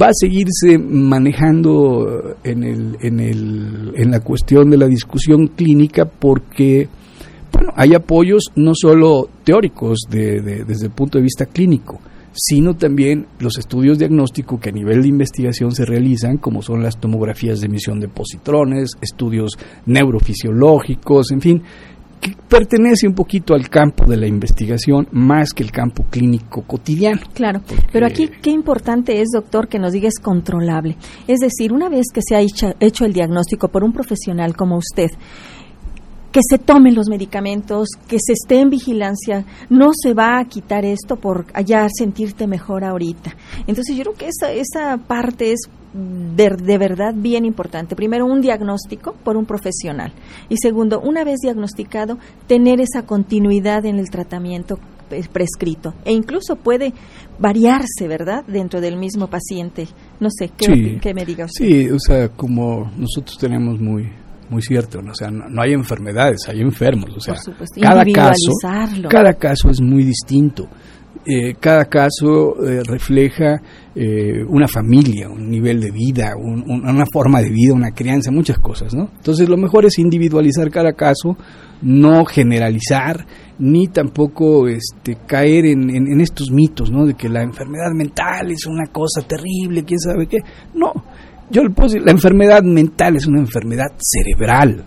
va 0.00 0.08
a 0.08 0.12
seguirse 0.12 0.78
manejando 0.78 2.36
en, 2.42 2.64
el, 2.64 2.96
en, 3.00 3.20
el, 3.20 3.92
en 3.96 4.10
la 4.10 4.20
cuestión 4.20 4.70
de 4.70 4.78
la 4.78 4.86
discusión 4.86 5.48
clínica 5.48 6.04
porque 6.04 6.88
bueno, 7.52 7.72
hay 7.76 7.94
apoyos 7.94 8.50
no 8.56 8.72
solo 8.74 9.28
teóricos 9.44 10.00
de, 10.10 10.40
desde 10.66 10.86
el 10.86 10.92
punto 10.92 11.18
de 11.18 11.22
vista 11.22 11.46
clínico, 11.46 12.00
sino 12.34 12.74
también 12.74 13.26
los 13.38 13.56
estudios 13.58 13.98
diagnósticos 13.98 14.60
que 14.60 14.70
a 14.70 14.72
nivel 14.72 15.02
de 15.02 15.08
investigación 15.08 15.72
se 15.72 15.84
realizan, 15.84 16.38
como 16.38 16.62
son 16.62 16.82
las 16.82 16.98
tomografías 16.98 17.60
de 17.60 17.66
emisión 17.66 18.00
de 18.00 18.08
positrones, 18.08 18.90
estudios 19.00 19.52
neurofisiológicos, 19.86 21.30
en 21.30 21.40
fin, 21.40 21.62
que 22.20 22.32
pertenece 22.48 23.06
un 23.06 23.14
poquito 23.14 23.54
al 23.54 23.68
campo 23.68 24.06
de 24.06 24.16
la 24.16 24.26
investigación 24.26 25.06
más 25.12 25.52
que 25.52 25.62
el 25.62 25.70
campo 25.70 26.04
clínico 26.10 26.62
cotidiano. 26.62 27.20
Claro, 27.34 27.60
pero 27.92 28.06
aquí 28.06 28.28
qué 28.42 28.50
importante 28.50 29.20
es, 29.20 29.28
doctor, 29.32 29.68
que 29.68 29.78
nos 29.78 29.92
diga 29.92 30.08
es 30.08 30.18
controlable. 30.18 30.96
Es 31.28 31.40
decir, 31.40 31.72
una 31.72 31.88
vez 31.88 32.06
que 32.12 32.20
se 32.26 32.34
ha 32.34 32.40
hecho, 32.40 33.04
el 33.04 33.12
diagnóstico 33.12 33.68
por 33.68 33.84
un 33.84 33.92
profesional 33.92 34.56
como 34.56 34.78
usted, 34.78 35.10
que 36.34 36.40
se 36.42 36.58
tomen 36.58 36.96
los 36.96 37.08
medicamentos, 37.08 37.90
que 38.08 38.16
se 38.18 38.32
esté 38.32 38.58
en 38.58 38.68
vigilancia, 38.68 39.44
no 39.70 39.90
se 39.94 40.14
va 40.14 40.40
a 40.40 40.44
quitar 40.46 40.84
esto 40.84 41.14
por 41.14 41.46
allá 41.54 41.86
sentirte 41.88 42.48
mejor 42.48 42.82
ahorita. 42.82 43.36
Entonces 43.68 43.96
yo 43.96 44.02
creo 44.02 44.14
que 44.14 44.26
esa, 44.26 44.50
esa 44.50 44.96
parte 44.98 45.52
es 45.52 45.60
de, 45.92 46.50
de, 46.60 46.76
verdad 46.76 47.14
bien 47.14 47.44
importante. 47.44 47.94
Primero, 47.94 48.26
un 48.26 48.40
diagnóstico 48.40 49.14
por 49.22 49.36
un 49.36 49.46
profesional. 49.46 50.12
Y 50.48 50.56
segundo, 50.56 51.00
una 51.00 51.22
vez 51.22 51.38
diagnosticado, 51.40 52.18
tener 52.48 52.80
esa 52.80 53.06
continuidad 53.06 53.86
en 53.86 54.00
el 54.00 54.10
tratamiento 54.10 54.80
prescrito. 55.32 55.94
E 56.04 56.12
incluso 56.12 56.56
puede 56.56 56.94
variarse, 57.38 58.08
¿verdad?, 58.08 58.44
dentro 58.48 58.80
del 58.80 58.96
mismo 58.96 59.28
paciente. 59.28 59.86
No 60.18 60.30
sé, 60.36 60.48
¿qué, 60.48 61.14
me 61.14 61.24
diga 61.24 61.44
usted? 61.44 61.64
Sí, 61.64 61.90
o 61.90 62.00
sea, 62.00 62.28
como 62.30 62.90
nosotros 62.98 63.38
tenemos 63.38 63.80
muy 63.80 64.10
muy 64.54 64.62
cierto, 64.62 65.00
o 65.00 65.14
sea, 65.14 65.30
no, 65.30 65.60
hay 65.60 65.72
enfermedades, 65.72 66.48
hay 66.48 66.60
enfermos, 66.60 67.10
o 67.16 67.20
sea, 67.20 67.34
cada 67.80 68.04
caso, 68.04 68.52
cada 69.10 69.34
caso 69.34 69.68
es 69.68 69.80
muy 69.80 70.04
distinto. 70.04 70.68
Eh, 71.26 71.54
cada 71.58 71.86
caso 71.86 72.54
eh, 72.62 72.82
refleja 72.84 73.58
eh, 73.94 74.44
una 74.46 74.68
familia, 74.68 75.28
un 75.28 75.48
nivel 75.48 75.80
de 75.80 75.90
vida, 75.90 76.34
una 76.36 77.06
forma 77.10 77.40
de 77.40 77.48
vida, 77.48 77.72
una 77.72 77.92
crianza, 77.92 78.30
muchas 78.30 78.58
cosas, 78.58 78.92
¿no? 78.94 79.08
Entonces 79.16 79.48
lo 79.48 79.56
mejor 79.56 79.86
es 79.86 79.98
individualizar 79.98 80.70
cada 80.70 80.92
caso, 80.92 81.36
no 81.80 82.26
generalizar, 82.26 83.26
ni 83.58 83.88
tampoco 83.88 84.68
este, 84.68 85.16
caer 85.26 85.64
en, 85.66 85.88
en, 85.88 86.20
estos 86.20 86.50
mitos, 86.50 86.90
¿no? 86.90 87.06
De 87.06 87.14
que 87.14 87.30
la 87.30 87.42
enfermedad 87.42 87.92
mental 87.94 88.50
es 88.50 88.66
una 88.66 88.86
cosa 88.92 89.22
terrible, 89.26 89.84
quién 89.84 90.00
sabe 90.00 90.26
qué. 90.26 90.38
No, 90.74 90.92
yo 91.50 91.62
le 91.62 91.70
puedo 91.70 91.88
decir, 91.88 92.02
la 92.04 92.12
enfermedad 92.12 92.62
mental 92.62 93.16
es 93.16 93.26
una 93.26 93.40
enfermedad 93.40 93.92
cerebral, 93.98 94.84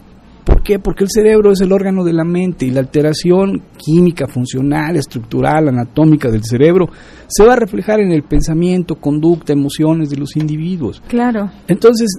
¿Por 0.47 0.63
qué? 0.63 0.79
Porque 0.79 1.03
el 1.03 1.09
cerebro 1.13 1.51
es 1.51 1.59
el 1.59 1.73
órgano 1.73 2.05
de 2.05 2.13
la 2.13 2.23
mente 2.23 2.65
y 2.65 2.71
la 2.71 2.79
alteración 2.79 3.63
química, 3.75 4.27
funcional, 4.27 4.95
estructural, 4.95 5.67
anatómica 5.67 6.31
del 6.31 6.45
cerebro 6.45 6.87
se 7.27 7.43
va 7.43 7.51
a 7.51 7.57
reflejar 7.57 7.99
en 7.99 8.13
el 8.13 8.23
pensamiento, 8.23 8.95
conducta, 8.95 9.51
emociones 9.51 10.09
de 10.09 10.15
los 10.15 10.37
individuos. 10.37 11.03
Claro. 11.09 11.51
Entonces, 11.67 12.17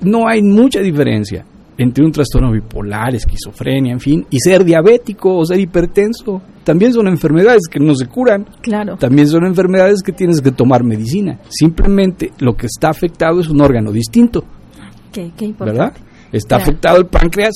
no 0.00 0.26
hay 0.26 0.42
mucha 0.42 0.80
diferencia 0.80 1.44
entre 1.82 2.04
un 2.04 2.12
trastorno 2.12 2.52
bipolar, 2.52 3.14
esquizofrenia, 3.14 3.94
en 3.94 4.00
fin, 4.00 4.26
y 4.28 4.38
ser 4.38 4.66
diabético 4.66 5.34
o 5.34 5.46
ser 5.46 5.60
hipertenso. 5.60 6.42
También 6.62 6.92
son 6.92 7.08
enfermedades 7.08 7.62
que 7.70 7.80
no 7.80 7.94
se 7.94 8.04
curan. 8.04 8.46
Claro. 8.60 8.98
También 8.98 9.26
son 9.26 9.46
enfermedades 9.46 10.02
que 10.02 10.12
tienes 10.12 10.42
que 10.42 10.52
tomar 10.52 10.84
medicina. 10.84 11.38
Simplemente 11.48 12.32
lo 12.38 12.54
que 12.54 12.66
está 12.66 12.90
afectado 12.90 13.40
es 13.40 13.48
un 13.48 13.62
órgano 13.62 13.92
distinto. 13.92 14.44
Qué, 15.10 15.32
qué 15.34 15.46
importante. 15.46 15.80
¿Verdad? 15.80 15.96
Está 16.30 16.56
afectado 16.56 16.98
el 16.98 17.06
páncreas, 17.06 17.54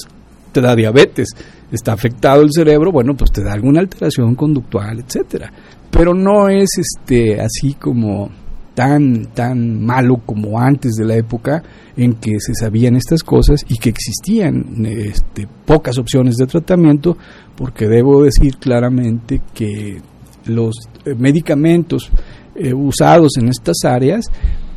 te 0.52 0.62
da 0.62 0.74
diabetes. 0.74 1.28
Está 1.70 1.92
afectado 1.92 2.40
el 2.40 2.50
cerebro, 2.50 2.92
bueno, 2.92 3.14
pues 3.14 3.30
te 3.30 3.44
da 3.44 3.52
alguna 3.52 3.80
alteración 3.80 4.34
conductual, 4.36 5.00
etcétera. 5.00 5.52
Pero 5.90 6.14
no 6.14 6.48
es 6.48 6.70
este 6.78 7.42
así 7.42 7.74
como 7.74 8.30
tan 8.74 9.26
tan 9.34 9.84
malo 9.84 10.20
como 10.26 10.58
antes 10.58 10.94
de 10.94 11.04
la 11.04 11.16
época 11.16 11.62
en 11.96 12.14
que 12.14 12.40
se 12.40 12.54
sabían 12.54 12.96
estas 12.96 13.22
cosas 13.22 13.64
y 13.68 13.78
que 13.78 13.90
existían 13.90 14.84
este, 14.84 15.46
pocas 15.64 15.96
opciones 15.98 16.36
de 16.36 16.46
tratamiento, 16.46 17.16
porque 17.56 17.86
debo 17.86 18.22
decir 18.22 18.56
claramente 18.56 19.40
que 19.54 20.02
los 20.46 20.74
eh, 21.04 21.14
medicamentos 21.16 22.10
eh, 22.56 22.74
usados 22.74 23.36
en 23.38 23.48
estas 23.48 23.84
áreas 23.84 24.26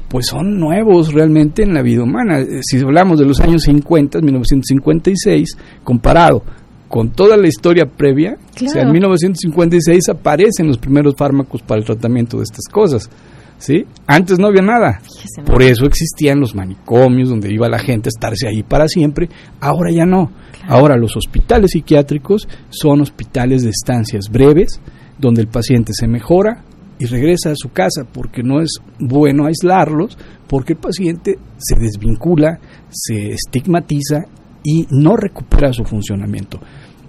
pues 0.10 0.27
son 0.27 0.57
nuevos 0.57 1.13
realmente 1.13 1.63
en 1.63 1.73
la 1.73 1.81
vida 1.81 2.03
humana. 2.03 2.39
Eh, 2.39 2.62
si 2.62 2.79
hablamos 2.79 3.19
de 3.19 3.25
los 3.25 3.39
años 3.41 3.63
50, 3.63 4.21
1956, 4.21 5.57
comparado 5.83 6.43
con 6.88 7.10
toda 7.10 7.36
la 7.36 7.47
historia 7.47 7.86
previa, 7.86 8.38
o 8.65 8.69
sea, 8.69 8.83
en 8.83 8.91
1956 8.93 10.07
aparecen 10.10 10.67
los 10.67 10.77
primeros 10.77 11.15
fármacos 11.17 11.62
para 11.62 11.79
el 11.79 11.86
tratamiento 11.86 12.38
de 12.38 12.43
estas 12.43 12.65
cosas. 12.71 13.10
¿Sí? 13.57 13.85
Antes 14.05 14.37
no 14.37 14.47
había 14.47 14.61
nada. 14.61 15.01
Por 15.45 15.63
eso 15.63 15.85
existían 15.85 16.39
los 16.39 16.53
manicomios 16.53 17.29
donde 17.29 17.51
iba 17.51 17.67
la 17.67 17.79
gente 17.79 18.09
a 18.09 18.13
estarse 18.15 18.47
ahí 18.47 18.63
para 18.63 18.87
siempre. 18.87 19.29
Ahora 19.59 19.91
ya 19.91 20.05
no. 20.05 20.31
Ahora 20.67 20.95
los 20.95 21.15
hospitales 21.17 21.71
psiquiátricos 21.71 22.47
son 22.69 23.01
hospitales 23.01 23.63
de 23.63 23.69
estancias 23.69 24.29
breves, 24.29 24.79
donde 25.17 25.41
el 25.41 25.47
paciente 25.47 25.93
se 25.93 26.07
mejora, 26.07 26.63
y 26.99 27.05
regresa 27.05 27.51
a 27.51 27.55
su 27.55 27.69
casa 27.69 28.03
porque 28.11 28.43
no 28.43 28.61
es 28.61 28.71
bueno 28.99 29.45
aislarlos, 29.45 30.17
porque 30.47 30.73
el 30.73 30.79
paciente 30.79 31.37
se 31.57 31.79
desvincula, 31.79 32.59
se 32.89 33.31
estigmatiza 33.31 34.25
y 34.63 34.87
no 34.89 35.15
recupera 35.15 35.73
su 35.73 35.83
funcionamiento. 35.83 36.59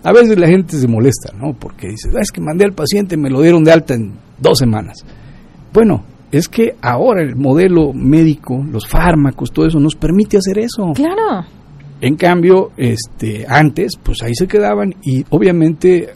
A 0.05 0.13
veces 0.13 0.39
la 0.39 0.47
gente 0.47 0.77
se 0.77 0.87
molesta, 0.87 1.33
¿no? 1.35 1.55
Porque 1.59 1.89
dice, 1.89 2.11
ah, 2.15 2.21
es 2.21 2.31
que 2.31 2.41
mandé 2.41 2.65
al 2.65 2.73
paciente, 2.73 3.17
me 3.17 3.31
lo 3.31 3.41
dieron 3.41 3.65
de 3.65 3.73
alta 3.73 3.95
en 3.95 4.13
dos 4.39 4.59
semanas. 4.59 4.99
Bueno, 5.73 6.05
es 6.31 6.49
que 6.49 6.75
ahora 6.83 7.23
el 7.23 7.37
modelo 7.37 7.93
médico, 7.93 8.65
los 8.71 8.87
fármacos, 8.87 9.53
todo 9.53 9.67
eso 9.67 9.81
nos 9.81 9.95
permite 9.95 10.37
hacer 10.37 10.59
eso. 10.59 10.93
Claro. 10.95 11.47
En 12.01 12.17
cambio, 12.17 12.71
este, 12.77 13.45
antes, 13.49 13.93
pues 14.03 14.23
ahí 14.23 14.35
se 14.35 14.47
quedaban 14.47 14.95
y 15.03 15.25
obviamente 15.31 16.11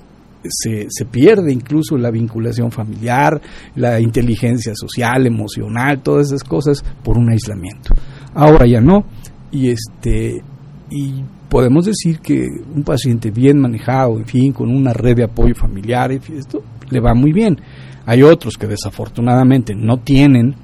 se, 0.44 0.86
se, 0.90 1.04
pierde 1.06 1.52
incluso 1.52 1.96
la 1.96 2.10
vinculación 2.10 2.70
familiar, 2.70 3.40
la 3.76 4.00
inteligencia 4.00 4.74
social, 4.74 5.26
emocional, 5.26 6.02
todas 6.02 6.28
esas 6.28 6.44
cosas 6.44 6.84
por 7.02 7.16
un 7.18 7.30
aislamiento. 7.30 7.94
Ahora 8.34 8.66
ya 8.66 8.80
no, 8.80 9.04
y 9.50 9.70
este 9.70 10.42
y 10.90 11.24
podemos 11.48 11.86
decir 11.86 12.20
que 12.20 12.46
un 12.74 12.82
paciente 12.82 13.30
bien 13.30 13.58
manejado, 13.58 14.18
en 14.18 14.26
fin, 14.26 14.52
con 14.52 14.68
una 14.68 14.92
red 14.92 15.16
de 15.16 15.24
apoyo 15.24 15.54
familiar, 15.54 16.12
esto 16.12 16.62
le 16.90 17.00
va 17.00 17.14
muy 17.14 17.32
bien. 17.32 17.58
Hay 18.06 18.22
otros 18.22 18.56
que 18.56 18.66
desafortunadamente 18.66 19.74
no 19.74 19.98
tienen 19.98 20.56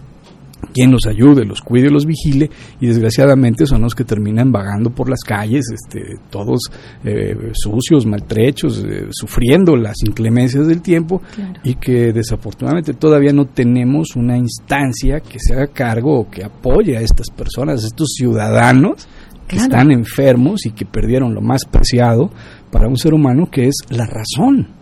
quien 0.73 0.91
los 0.91 1.07
ayude, 1.07 1.45
los 1.45 1.61
cuide, 1.61 1.91
los 1.91 2.07
vigile 2.07 2.51
y 2.81 2.87
desgraciadamente 2.87 3.67
son 3.67 3.83
los 3.83 3.95
que 3.95 4.05
terminan 4.05 4.53
vagando 4.53 4.91
por 4.91 5.09
las 5.09 5.21
calles, 5.21 5.67
este, 5.73 6.17
todos 6.31 6.61
eh, 7.05 7.53
sucios, 7.55 8.07
maltrechos, 8.07 8.85
eh, 8.85 9.07
sufriendo 9.11 9.77
las 9.77 9.97
inclemencias 10.07 10.67
del 10.67 10.83
tiempo 10.83 11.23
y 11.63 11.75
que 11.75 12.13
desafortunadamente 12.13 12.95
todavía 12.95 13.33
no 13.33 13.47
tenemos 13.47 14.17
una 14.17 14.37
instancia 14.37 15.21
que 15.21 15.39
se 15.39 15.55
haga 15.55 15.69
cargo 15.69 16.21
o 16.21 16.31
que 16.31 16.45
apoye 16.45 16.97
a 16.97 17.01
estas 17.01 17.31
personas, 17.31 17.83
a 17.85 17.87
estos 17.87 18.09
ciudadanos 18.17 19.09
que 19.47 19.57
están 19.57 19.91
enfermos 19.91 20.67
y 20.67 20.73
que 20.73 20.85
perdieron 20.85 21.35
lo 21.35 21.41
más 21.41 21.65
preciado 21.65 22.31
para 22.71 22.87
un 22.87 22.99
ser 22.99 23.15
humano 23.15 23.49
que 23.51 23.67
es 23.69 23.77
la 23.89 24.07
razón. 24.07 24.78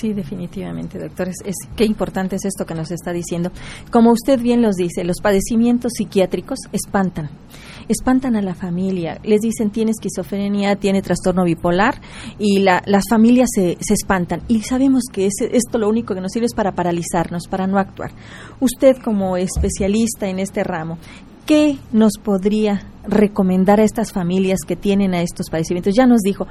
Sí, 0.00 0.14
definitivamente, 0.14 0.98
doctor. 0.98 1.28
Es, 1.28 1.56
qué 1.76 1.84
importante 1.84 2.36
es 2.36 2.44
esto 2.44 2.64
que 2.64 2.74
nos 2.74 2.90
está 2.90 3.12
diciendo. 3.12 3.50
Como 3.90 4.10
usted 4.10 4.40
bien 4.40 4.62
los 4.62 4.76
dice, 4.76 5.04
los 5.04 5.20
padecimientos 5.20 5.92
psiquiátricos 5.96 6.58
espantan. 6.72 7.30
Espantan 7.88 8.36
a 8.36 8.42
la 8.42 8.54
familia. 8.54 9.18
Les 9.22 9.40
dicen 9.40 9.70
tiene 9.70 9.90
esquizofrenia, 9.90 10.76
tiene 10.76 11.02
trastorno 11.02 11.44
bipolar 11.44 12.00
y 12.38 12.60
las 12.60 13.04
familias 13.08 13.50
se, 13.54 13.76
se 13.80 13.94
espantan. 13.94 14.42
Y 14.48 14.62
sabemos 14.62 15.02
que 15.12 15.26
es, 15.26 15.34
esto 15.40 15.78
lo 15.78 15.88
único 15.88 16.14
que 16.14 16.20
nos 16.20 16.32
sirve 16.32 16.46
es 16.46 16.54
para 16.54 16.72
paralizarnos, 16.72 17.46
para 17.48 17.66
no 17.66 17.78
actuar. 17.78 18.12
Usted 18.60 18.96
como 18.96 19.36
especialista 19.36 20.28
en 20.28 20.38
este 20.38 20.64
ramo, 20.64 20.98
¿qué 21.44 21.76
nos 21.92 22.12
podría 22.22 22.86
recomendar 23.06 23.80
a 23.80 23.84
estas 23.84 24.12
familias 24.12 24.60
que 24.66 24.76
tienen 24.76 25.12
a 25.12 25.22
estos 25.22 25.50
padecimientos? 25.50 25.94
Ya 25.94 26.06
nos 26.06 26.20
dijo, 26.20 26.46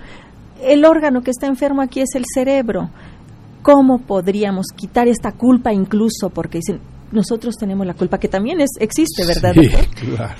el 0.62 0.86
órgano 0.86 1.22
que 1.22 1.32
está 1.32 1.48
enfermo 1.48 1.82
aquí 1.82 2.02
es 2.02 2.16
el 2.16 2.24
cerebro. 2.32 2.90
¿Cómo 3.62 4.00
podríamos 4.00 4.68
quitar 4.76 5.08
esta 5.08 5.34
culpa 5.34 5.74
incluso? 5.74 6.30
Porque 6.30 6.60
dicen, 6.60 6.80
nosotros 7.12 7.56
tenemos 7.58 7.86
la 7.86 7.94
culpa, 7.94 8.20
que 8.20 8.28
también 8.28 8.62
es, 8.62 8.72
existe, 8.80 9.26
¿verdad? 9.26 9.54
Sí, 9.54 9.70
claro. 10.16 10.36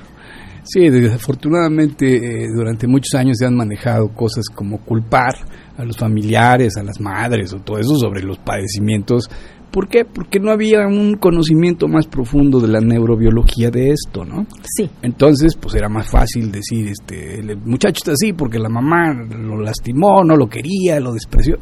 Sí, 0.64 0.90
desafortunadamente 0.90 2.44
eh, 2.44 2.48
durante 2.56 2.88
muchos 2.88 3.16
años 3.16 3.38
se 3.40 3.48
han 3.48 3.56
manejado 3.56 4.10
cosas 4.10 4.46
como 4.54 4.80
culpar 4.80 5.36
a 5.76 5.84
los 5.84 5.98
familiares, 5.98 6.78
a 6.78 6.84
las 6.84 7.00
madres 7.00 7.52
o 7.54 7.58
todo 7.58 7.80
eso 7.80 7.96
sobre 7.98 8.22
los 8.22 8.38
padecimientos 8.38 9.30
¿Por 9.72 9.88
qué? 9.88 10.04
Porque 10.04 10.40
no 10.40 10.52
había 10.52 10.86
un 10.86 11.16
conocimiento 11.16 11.88
más 11.88 12.06
profundo 12.06 12.60
de 12.60 12.68
la 12.68 12.82
neurobiología 12.82 13.70
de 13.70 13.92
esto, 13.92 14.26
¿no? 14.26 14.46
Sí. 14.64 14.90
Entonces, 15.02 15.56
pues 15.56 15.76
era 15.76 15.88
más 15.88 16.10
fácil 16.10 16.52
decir, 16.52 16.90
este, 16.90 17.40
el 17.40 17.58
muchacho 17.58 18.00
está 18.00 18.12
así 18.12 18.34
porque 18.34 18.60
la 18.60 18.68
mamá 18.68 19.14
lo 19.14 19.62
lastimó, 19.62 20.24
no 20.26 20.36
lo 20.36 20.48
quería, 20.48 21.00
lo 21.00 21.14
despreció. 21.14 21.56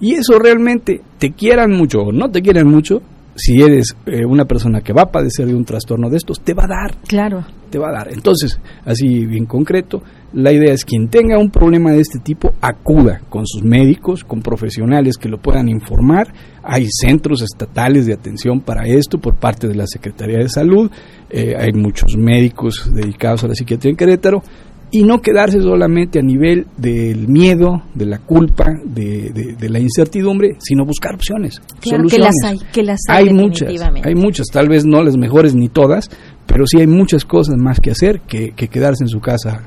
Y 0.00 0.14
eso 0.14 0.38
realmente, 0.38 1.02
te 1.18 1.32
quieran 1.32 1.72
mucho 1.72 2.00
o 2.00 2.12
no 2.12 2.30
te 2.30 2.40
quieran 2.40 2.66
mucho, 2.66 3.02
si 3.36 3.60
eres 3.60 3.96
eh, 4.06 4.24
una 4.24 4.44
persona 4.44 4.80
que 4.80 4.92
va 4.92 5.02
a 5.02 5.10
padecer 5.10 5.46
de 5.46 5.54
un 5.54 5.64
trastorno 5.64 6.08
de 6.10 6.16
estos, 6.16 6.40
te 6.40 6.54
va 6.54 6.64
a 6.64 6.68
dar. 6.68 6.96
Claro. 7.06 7.44
Te 7.70 7.78
va 7.78 7.88
a 7.88 7.92
dar. 7.92 8.12
Entonces, 8.12 8.60
así 8.84 9.26
bien 9.26 9.46
concreto, 9.46 10.02
la 10.32 10.52
idea 10.52 10.72
es 10.72 10.84
quien 10.84 11.08
tenga 11.08 11.38
un 11.38 11.50
problema 11.50 11.90
de 11.90 12.00
este 12.00 12.20
tipo, 12.20 12.52
acuda 12.60 13.20
con 13.28 13.46
sus 13.46 13.62
médicos, 13.64 14.22
con 14.22 14.42
profesionales 14.42 15.16
que 15.16 15.28
lo 15.28 15.38
puedan 15.38 15.68
informar. 15.68 16.32
Hay 16.62 16.86
centros 16.88 17.42
estatales 17.42 18.06
de 18.06 18.14
atención 18.14 18.60
para 18.60 18.86
esto 18.86 19.18
por 19.18 19.36
parte 19.36 19.66
de 19.66 19.74
la 19.74 19.86
Secretaría 19.86 20.38
de 20.38 20.48
Salud. 20.48 20.90
Eh, 21.30 21.54
hay 21.58 21.72
muchos 21.72 22.16
médicos 22.16 22.88
dedicados 22.94 23.42
a 23.44 23.48
la 23.48 23.54
psiquiatría 23.54 23.90
en 23.90 23.96
Querétaro 23.96 24.42
y 24.92 25.02
no 25.02 25.20
quedarse 25.20 25.60
solamente 25.60 26.18
a 26.18 26.22
nivel 26.22 26.66
del 26.76 27.28
miedo, 27.28 27.82
de 27.94 28.06
la 28.06 28.18
culpa, 28.18 28.66
de, 28.84 29.56
la 29.68 29.78
incertidumbre, 29.78 30.56
sino 30.58 30.84
buscar 30.84 31.14
opciones, 31.14 31.60
soluciones. 31.80 32.12
Que 32.12 32.18
las 32.18 32.34
hay, 32.44 32.58
que 32.72 32.82
las 32.82 33.00
hay, 33.08 33.28
hay 33.28 33.34
muchas, 33.34 33.68
hay 34.04 34.14
muchas, 34.14 34.46
tal 34.48 34.68
vez 34.68 34.84
no 34.84 35.02
las 35.02 35.16
mejores 35.16 35.54
ni 35.54 35.68
todas, 35.68 36.08
pero 36.46 36.66
sí 36.66 36.80
hay 36.80 36.88
muchas 36.88 37.24
cosas 37.24 37.56
más 37.56 37.78
que 37.80 37.92
hacer 37.92 38.20
que, 38.22 38.50
que 38.50 38.66
quedarse 38.66 39.04
en 39.04 39.08
su 39.08 39.20
casa 39.20 39.62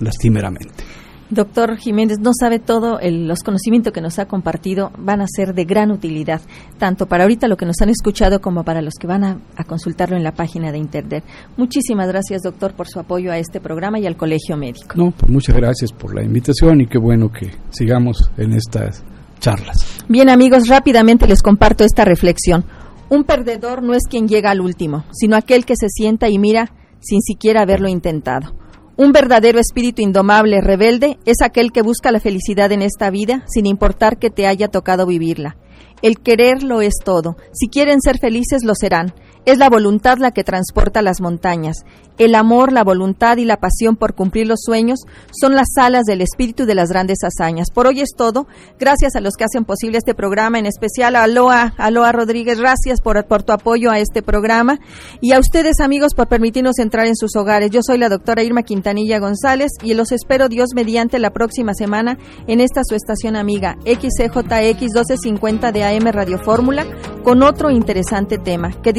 lastimeramente. 0.00 0.84
Doctor 1.30 1.76
Jiménez, 1.76 2.18
no 2.20 2.30
sabe 2.38 2.58
todo, 2.58 2.98
los 3.02 3.40
conocimientos 3.40 3.92
que 3.92 4.00
nos 4.00 4.18
ha 4.18 4.24
compartido 4.24 4.90
van 4.96 5.20
a 5.20 5.26
ser 5.28 5.54
de 5.54 5.66
gran 5.66 5.90
utilidad, 5.90 6.40
tanto 6.78 7.06
para 7.06 7.24
ahorita 7.24 7.48
lo 7.48 7.58
que 7.58 7.66
nos 7.66 7.82
han 7.82 7.90
escuchado 7.90 8.40
como 8.40 8.64
para 8.64 8.80
los 8.80 8.94
que 8.98 9.06
van 9.06 9.24
a, 9.24 9.38
consultarlo 9.66 10.16
en 10.16 10.24
la 10.24 10.32
página 10.32 10.72
de 10.72 10.78
Internet. 10.78 11.24
Muchísimas 11.58 12.08
gracias, 12.08 12.42
doctor, 12.42 12.72
por 12.72 12.88
su 12.88 12.98
apoyo 12.98 13.30
a 13.30 13.36
este 13.36 13.60
programa 13.60 13.98
y 13.98 14.06
al 14.06 14.16
Colegio 14.16 14.56
Médico. 14.56 14.94
No, 14.94 15.10
pues 15.10 15.30
muchas 15.30 15.54
gracias 15.54 15.92
por 15.92 16.14
la 16.14 16.24
invitación 16.24 16.80
y 16.80 16.86
qué 16.86 16.98
bueno 16.98 17.30
que 17.30 17.50
sigamos 17.70 18.30
en 18.38 18.54
estas 18.54 19.04
charlas. 19.38 20.04
Bien, 20.08 20.30
amigos, 20.30 20.66
rápidamente 20.66 21.26
les 21.26 21.42
comparto 21.42 21.84
esta 21.84 22.06
reflexión. 22.06 22.64
Un 23.10 23.24
perdedor 23.24 23.82
no 23.82 23.92
es 23.92 24.04
quien 24.08 24.28
llega 24.28 24.50
al 24.50 24.62
último, 24.62 25.04
sino 25.12 25.36
aquel 25.36 25.66
que 25.66 25.74
se 25.76 25.88
sienta 25.90 26.30
y 26.30 26.38
mira 26.38 26.72
sin 27.00 27.20
siquiera 27.20 27.62
haberlo 27.62 27.88
intentado. 27.88 28.57
Un 28.98 29.12
verdadero 29.12 29.60
espíritu 29.60 30.02
indomable, 30.02 30.60
rebelde, 30.60 31.20
es 31.24 31.36
aquel 31.40 31.70
que 31.70 31.82
busca 31.82 32.10
la 32.10 32.18
felicidad 32.18 32.72
en 32.72 32.82
esta 32.82 33.10
vida 33.10 33.44
sin 33.46 33.64
importar 33.64 34.18
que 34.18 34.28
te 34.28 34.48
haya 34.48 34.66
tocado 34.66 35.06
vivirla. 35.06 35.56
El 36.02 36.18
querer 36.18 36.64
lo 36.64 36.80
es 36.80 36.94
todo. 37.04 37.36
Si 37.52 37.68
quieren 37.68 38.00
ser 38.00 38.18
felices, 38.18 38.64
lo 38.64 38.74
serán. 38.74 39.14
Es 39.48 39.56
la 39.56 39.70
voluntad 39.70 40.18
la 40.18 40.32
que 40.32 40.44
transporta 40.44 41.00
las 41.00 41.22
montañas. 41.22 41.86
El 42.18 42.34
amor, 42.34 42.70
la 42.70 42.84
voluntad 42.84 43.38
y 43.38 43.46
la 43.46 43.60
pasión 43.60 43.96
por 43.96 44.14
cumplir 44.14 44.46
los 44.46 44.58
sueños 44.62 44.98
son 45.30 45.54
las 45.54 45.68
alas 45.76 46.02
del 46.04 46.20
espíritu 46.20 46.66
de 46.66 46.74
las 46.74 46.90
grandes 46.90 47.18
hazañas. 47.22 47.70
Por 47.72 47.86
hoy 47.86 48.00
es 48.00 48.10
todo. 48.14 48.46
Gracias 48.78 49.16
a 49.16 49.20
los 49.20 49.36
que 49.36 49.44
hacen 49.44 49.64
posible 49.64 49.96
este 49.96 50.14
programa, 50.14 50.58
en 50.58 50.66
especial 50.66 51.16
a 51.16 51.22
Aloa, 51.22 51.72
Aloa 51.78 52.12
Rodríguez, 52.12 52.58
gracias 52.58 53.00
por, 53.00 53.24
por 53.26 53.42
tu 53.42 53.52
apoyo 53.52 53.90
a 53.90 54.00
este 54.00 54.20
programa. 54.20 54.80
Y 55.22 55.32
a 55.32 55.38
ustedes, 55.38 55.80
amigos, 55.80 56.12
por 56.12 56.26
permitirnos 56.26 56.78
entrar 56.78 57.06
en 57.06 57.16
sus 57.16 57.34
hogares. 57.34 57.70
Yo 57.70 57.80
soy 57.82 57.96
la 57.96 58.10
doctora 58.10 58.42
Irma 58.42 58.64
Quintanilla 58.64 59.18
González 59.18 59.70
y 59.82 59.94
los 59.94 60.12
espero 60.12 60.50
Dios 60.50 60.70
mediante 60.74 61.18
la 61.18 61.30
próxima 61.30 61.72
semana 61.72 62.18
en 62.48 62.60
esta 62.60 62.82
su 62.84 62.96
estación 62.96 63.34
amiga 63.34 63.78
XCJX 63.86 64.80
1250 64.80 65.72
de 65.72 65.84
AM 65.84 66.06
Radio 66.12 66.38
Fórmula 66.38 66.84
con 67.22 67.42
otro 67.42 67.70
interesante 67.70 68.36
tema. 68.36 68.72
Que 68.82 68.92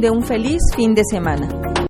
de 0.00 0.10
un 0.10 0.22
feliz 0.22 0.60
fin 0.74 0.94
de 0.94 1.02
semana. 1.10 1.85